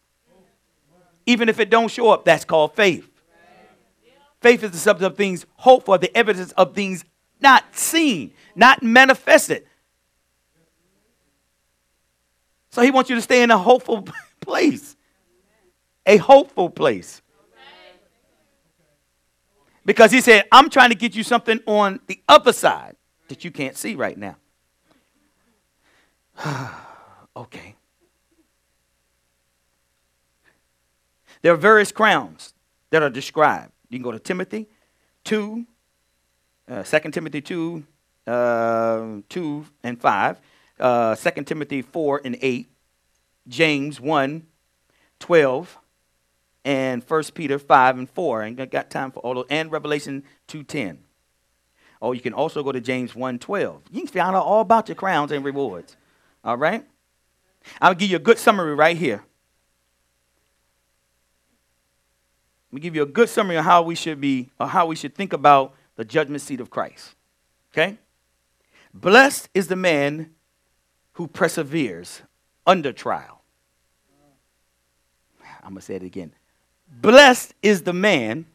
Even 1.26 1.50
if 1.50 1.60
it 1.60 1.72
don't 1.72 1.90
show 1.90 2.12
up, 2.12 2.24
that's 2.24 2.46
called 2.46 2.76
faith. 2.76 3.10
Faith 4.42 4.64
is 4.64 4.72
the 4.72 4.78
substance 4.78 5.12
of 5.12 5.18
things 5.18 5.46
hoped 5.56 5.88
for, 5.88 5.98
the 5.98 6.16
evidence 6.16 6.52
of 6.52 6.76
things 6.76 7.04
not 7.42 7.64
seen, 7.76 8.32
not 8.56 8.84
manifested. 8.84 9.66
So 12.70 12.84
he 12.84 12.92
wants 12.92 13.10
you 13.10 13.16
to 13.16 13.22
stay 13.22 13.42
in 13.42 13.50
a 13.50 13.58
hopeful 13.58 14.06
place. 14.46 14.96
A 16.06 16.18
hopeful 16.18 16.70
place. 16.70 17.22
Because 19.86 20.12
he 20.12 20.22
said, 20.22 20.46
I'm 20.52 20.70
trying 20.70 20.90
to 20.90 20.96
get 20.96 21.16
you 21.16 21.24
something 21.24 21.60
on 21.68 22.00
the 22.08 22.20
other 22.28 22.54
side 22.54 22.96
that 23.28 23.44
you 23.44 23.52
can't 23.52 23.78
see 23.78 23.96
right 23.96 24.18
now. 24.18 24.36
okay. 27.36 27.76
There 31.42 31.54
are 31.54 31.58
various 31.58 31.92
crowns 31.92 32.54
that 32.90 33.04
are 33.04 33.10
described. 33.10 33.72
You 33.90 34.00
can 34.00 34.04
go 34.04 34.12
to 34.12 34.20
Timothy 34.20 34.68
2, 35.26 35.66
uh, 36.70 36.84
2 36.84 37.12
Timothy 37.12 37.42
2, 37.42 37.84
uh, 38.26 39.06
2 39.30 39.66
and 39.84 40.02
5, 40.02 40.42
uh, 40.80 41.16
2 41.16 41.44
Timothy 41.44 41.82
4 41.84 42.22
and 42.26 42.38
8, 42.42 42.68
James 43.48 44.00
1, 44.00 44.46
12, 45.20 45.78
and 46.64 47.04
1 47.04 47.24
Peter 47.34 47.60
5 47.60 47.98
and 47.98 48.10
4. 48.10 48.42
And 48.44 48.62
I 48.62 48.66
got 48.66 48.90
time 48.90 49.12
for 49.12 49.20
all 49.20 49.36
those, 49.36 49.46
and 49.50 49.72
Revelation 49.72 50.24
2.10. 50.48 50.98
Or 52.02 52.10
oh, 52.10 52.12
you 52.12 52.22
can 52.22 52.34
also 52.34 52.64
go 52.64 52.72
to 52.72 52.82
James 52.82 53.14
1.12. 53.14 53.82
You 53.92 54.02
can 54.02 54.08
find 54.08 54.36
out 54.36 54.44
all 54.44 54.62
about 54.62 54.90
your 54.90 54.96
crowns 54.96 55.32
and 55.32 55.46
rewards. 55.46 55.96
All 56.44 56.58
right? 56.58 56.86
I'll 57.82 57.96
give 57.96 58.10
you 58.10 58.18
a 58.18 58.20
good 58.20 58.38
summary 58.38 58.76
right 58.76 58.98
here. 58.98 59.24
Let 62.72 62.76
me 62.76 62.82
give 62.82 62.96
you 62.96 63.04
a 63.04 63.08
good 63.08 63.30
summary 63.30 63.56
of 63.56 63.64
how 63.64 63.84
we 63.84 63.96
should 63.96 64.20
be, 64.20 64.50
or 64.60 64.68
how 64.68 64.86
we 64.86 64.96
should 64.96 65.16
think 65.16 65.34
about 65.34 65.74
the 65.96 66.04
judgment 66.04 66.42
seat 66.42 66.60
of 66.60 66.70
Christ. 66.70 67.16
Okay? 67.72 67.98
Blessed 68.94 69.50
is 69.54 69.68
the 69.68 69.76
man 69.76 70.32
who 71.14 71.28
perseveres 71.28 72.22
under 72.66 72.92
trial. 72.92 73.42
I'm 75.64 75.72
going 75.72 75.76
to 75.76 75.82
say 75.82 75.96
it 75.96 76.04
again. 76.04 76.32
Blessed 77.02 77.54
is 77.64 77.82
the 77.82 77.94
man 77.94 78.46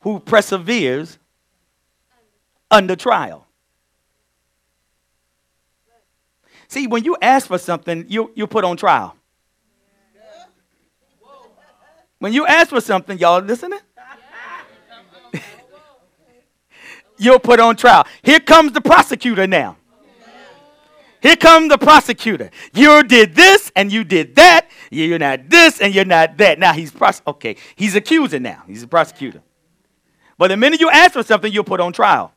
who 0.00 0.18
perseveres 0.18 1.18
under 2.70 2.96
trial. 2.96 3.46
See, 6.68 6.86
when 6.86 7.04
you 7.04 7.16
ask 7.20 7.46
for 7.46 7.58
something, 7.58 8.06
you, 8.08 8.30
you 8.34 8.46
put 8.46 8.64
on 8.64 8.76
trial. 8.76 9.16
When 12.18 12.32
you 12.32 12.46
ask 12.46 12.68
for 12.68 12.80
something, 12.80 13.18
y'all 13.18 13.40
listening? 13.40 13.80
you'll 17.18 17.38
put 17.38 17.60
on 17.60 17.76
trial. 17.76 18.06
Here 18.22 18.40
comes 18.40 18.72
the 18.72 18.80
prosecutor 18.80 19.46
now. 19.46 19.76
Here 21.22 21.36
come 21.36 21.68
the 21.68 21.78
prosecutor. 21.78 22.50
You 22.72 23.02
did 23.02 23.34
this 23.34 23.70
and 23.76 23.92
you 23.92 24.04
did 24.04 24.36
that. 24.36 24.70
You're 24.90 25.18
not 25.18 25.50
this 25.50 25.80
and 25.80 25.94
you're 25.94 26.04
not 26.04 26.38
that. 26.38 26.58
Now 26.58 26.72
he's 26.72 26.90
pros- 26.90 27.22
okay. 27.26 27.56
He's 27.76 27.94
accusing 27.94 28.42
now. 28.42 28.62
He's 28.66 28.82
a 28.82 28.88
prosecutor. 28.88 29.42
But 30.38 30.48
the 30.48 30.56
minute 30.56 30.80
you 30.80 30.88
ask 30.88 31.12
for 31.12 31.22
something, 31.22 31.52
you're 31.52 31.64
put 31.64 31.80
on 31.80 31.92
trial. 31.92 32.32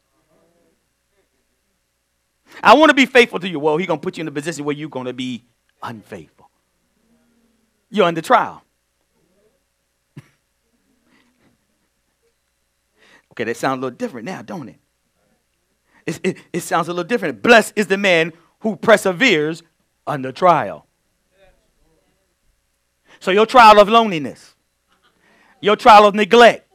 I 2.61 2.75
want 2.75 2.89
to 2.89 2.93
be 2.93 3.05
faithful 3.05 3.39
to 3.39 3.47
you. 3.47 3.59
Well, 3.59 3.77
he's 3.77 3.87
gonna 3.87 4.01
put 4.01 4.17
you 4.17 4.21
in 4.21 4.27
a 4.27 4.31
position 4.31 4.65
where 4.65 4.75
you're 4.75 4.89
gonna 4.89 5.13
be 5.13 5.45
unfaithful. 5.81 6.49
You're 7.89 8.05
under 8.05 8.21
trial. 8.21 8.63
Okay, 13.31 13.45
that 13.45 13.57
sounds 13.57 13.79
a 13.79 13.81
little 13.81 13.97
different 13.97 14.25
now, 14.25 14.43
don't 14.43 14.69
it? 14.69 14.75
It, 16.05 16.19
it? 16.23 16.37
it, 16.53 16.59
sounds 16.59 16.87
a 16.87 16.91
little 16.91 17.03
different. 17.03 17.41
Blessed 17.41 17.73
is 17.75 17.87
the 17.87 17.97
man 17.97 18.31
who 18.63 18.77
perseveres 18.77 19.61
under 20.07 20.31
trial. 20.31 20.87
So, 23.19 23.31
your 23.31 23.45
trial 23.45 23.79
of 23.79 23.89
loneliness, 23.89 24.55
your 25.61 25.75
trial 25.75 26.05
of 26.05 26.15
neglect, 26.15 26.67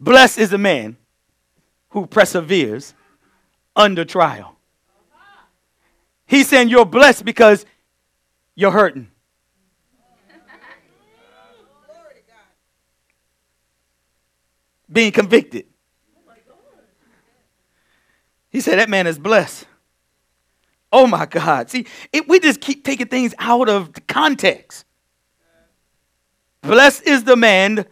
Blessed 0.00 0.38
is 0.38 0.50
the 0.50 0.58
man 0.58 0.96
who 1.88 2.06
perseveres 2.06 2.94
under 3.74 4.04
trial. 4.04 4.56
He's 6.24 6.48
saying 6.48 6.68
you're 6.68 6.86
blessed 6.86 7.24
because 7.24 7.66
you're 8.54 8.70
hurting. 8.70 9.10
Being 14.90 15.12
convicted. 15.12 15.66
He 18.50 18.60
said, 18.60 18.78
That 18.78 18.88
man 18.88 19.06
is 19.06 19.18
blessed. 19.18 19.66
Oh 20.90 21.06
my 21.06 21.26
God. 21.26 21.70
See, 21.70 21.86
it, 22.12 22.28
we 22.28 22.40
just 22.40 22.60
keep 22.60 22.84
taking 22.84 23.08
things 23.08 23.34
out 23.38 23.68
of 23.68 23.92
context. 24.06 24.86
Blessed 26.62 27.06
is 27.06 27.24
the 27.24 27.36
man 27.36 27.84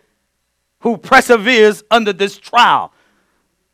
who 0.81 0.97
perseveres 0.97 1.83
under 1.91 2.13
this 2.13 2.39
trial. 2.39 2.93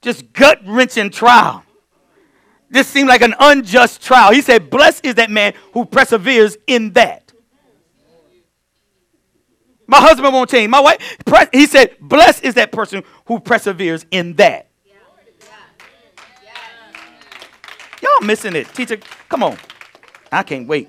Just 0.00 0.32
gut 0.32 0.60
wrenching 0.66 1.10
trial. 1.10 1.62
This 2.68 2.88
seemed 2.88 3.08
like 3.08 3.22
an 3.22 3.34
unjust 3.38 4.02
trial. 4.02 4.32
He 4.32 4.40
said, 4.40 4.70
Blessed 4.70 5.04
is 5.04 5.14
that 5.16 5.30
man 5.30 5.54
who 5.72 5.84
perseveres 5.84 6.56
in 6.66 6.92
that. 6.94 7.21
My 9.92 10.00
husband 10.00 10.32
won't 10.32 10.48
change. 10.48 10.70
My 10.70 10.80
wife, 10.80 11.18
he 11.52 11.66
said, 11.66 11.96
Blessed 12.00 12.44
is 12.44 12.54
that 12.54 12.72
person 12.72 13.04
who 13.26 13.38
perseveres 13.38 14.06
in 14.10 14.32
that. 14.36 14.70
Y'all 14.86 14.94
Y'all 18.00 18.26
missing 18.26 18.56
it. 18.56 18.72
Teacher, 18.72 18.96
come 19.28 19.42
on. 19.42 19.58
I 20.32 20.44
can't 20.44 20.66
wait. 20.66 20.88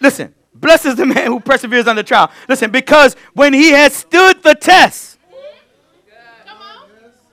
Listen, 0.00 0.34
blessed 0.54 0.86
is 0.86 0.94
the 0.94 1.04
man 1.04 1.26
who 1.26 1.38
perseveres 1.38 1.86
under 1.86 2.02
trial. 2.02 2.30
Listen, 2.48 2.70
because 2.70 3.14
when 3.34 3.52
he 3.52 3.68
has 3.72 3.92
stood 3.92 4.42
the 4.42 4.54
test, 4.54 5.18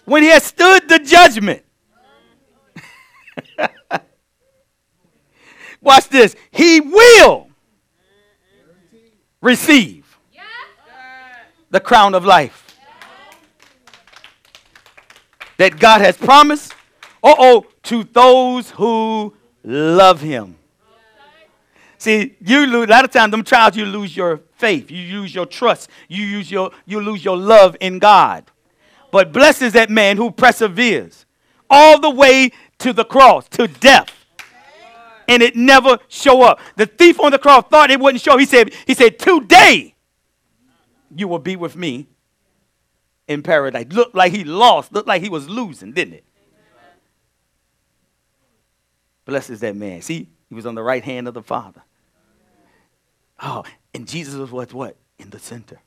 when 0.04 0.24
he 0.24 0.30
has 0.30 0.44
stood 0.44 0.90
the 0.90 1.00
judgment, 1.00 1.64
watch 5.82 6.10
this, 6.10 6.36
he 6.52 6.82
will 6.82 7.41
receive 9.42 10.18
the 11.70 11.80
crown 11.80 12.14
of 12.14 12.26
life 12.26 12.78
that 15.58 15.80
God 15.80 16.02
has 16.02 16.18
promised. 16.18 16.74
Uh 17.24 17.36
oh, 17.38 17.66
to 17.84 18.04
those 18.04 18.72
who 18.72 19.34
love 19.64 20.22
him. 20.22 20.56
See, 21.98 22.36
you 22.42 22.66
lose 22.66 22.88
a 22.88 22.90
lot 22.90 23.06
of 23.06 23.12
times 23.12 23.30
them 23.30 23.44
trials 23.44 23.76
you 23.76 23.86
lose 23.86 24.18
your 24.18 24.42
faith, 24.58 24.90
you 24.90 25.20
lose 25.20 25.36
your 25.36 25.46
trust, 25.46 25.88
you 26.08 26.26
use 26.26 26.50
your 26.50 26.72
you 26.88 27.00
lose 27.00 27.24
your 27.24 27.38
love 27.38 27.78
in 27.80 28.00
God. 28.00 28.46
But 29.12 29.32
blessed 29.32 29.62
is 29.62 29.74
that 29.74 29.90
man 29.90 30.18
who 30.18 30.32
perseveres 30.32 31.26
all 31.70 32.00
the 32.00 32.10
way 32.10 32.52
to 32.80 32.92
the 32.92 33.06
cross, 33.06 33.48
to 33.50 33.68
death. 33.68 34.21
And 35.32 35.42
it 35.42 35.56
never 35.56 35.98
show 36.10 36.42
up. 36.42 36.60
The 36.76 36.86
thief 36.86 37.18
on 37.22 37.32
the 37.32 37.40
cross 37.40 37.64
thought 37.70 37.90
it 37.90 38.02
wouldn't 38.02 38.22
show. 38.22 38.38
He 38.38 38.46
said, 38.46 38.74
he 38.86 38.94
said, 38.94 39.18
today 39.18 39.96
you 41.16 41.30
will 41.30 41.40
be 41.40 41.56
with 41.56 41.78
me 41.78 42.10
in 43.30 43.42
paradise. 43.42 43.86
Looked 43.92 44.14
like 44.14 44.34
he 44.34 44.44
lost, 44.44 44.92
looked 44.92 45.08
like 45.08 45.22
he 45.22 45.30
was 45.30 45.48
losing, 45.48 45.94
didn't 45.94 46.16
it? 46.16 46.26
Blessed 49.24 49.52
is 49.52 49.62
that 49.62 49.74
man. 49.74 50.02
See, 50.02 50.28
he 50.50 50.56
was 50.56 50.66
on 50.66 50.76
the 50.76 50.84
right 50.84 51.04
hand 51.04 51.30
of 51.30 51.34
the 51.34 51.42
Father. 51.42 51.82
Oh, 53.42 53.64
and 53.94 54.06
Jesus 54.06 54.36
was 54.36 54.52
what? 54.52 54.74
What? 54.74 54.98
In 55.18 55.30
the 55.30 55.40
center. 55.40 55.80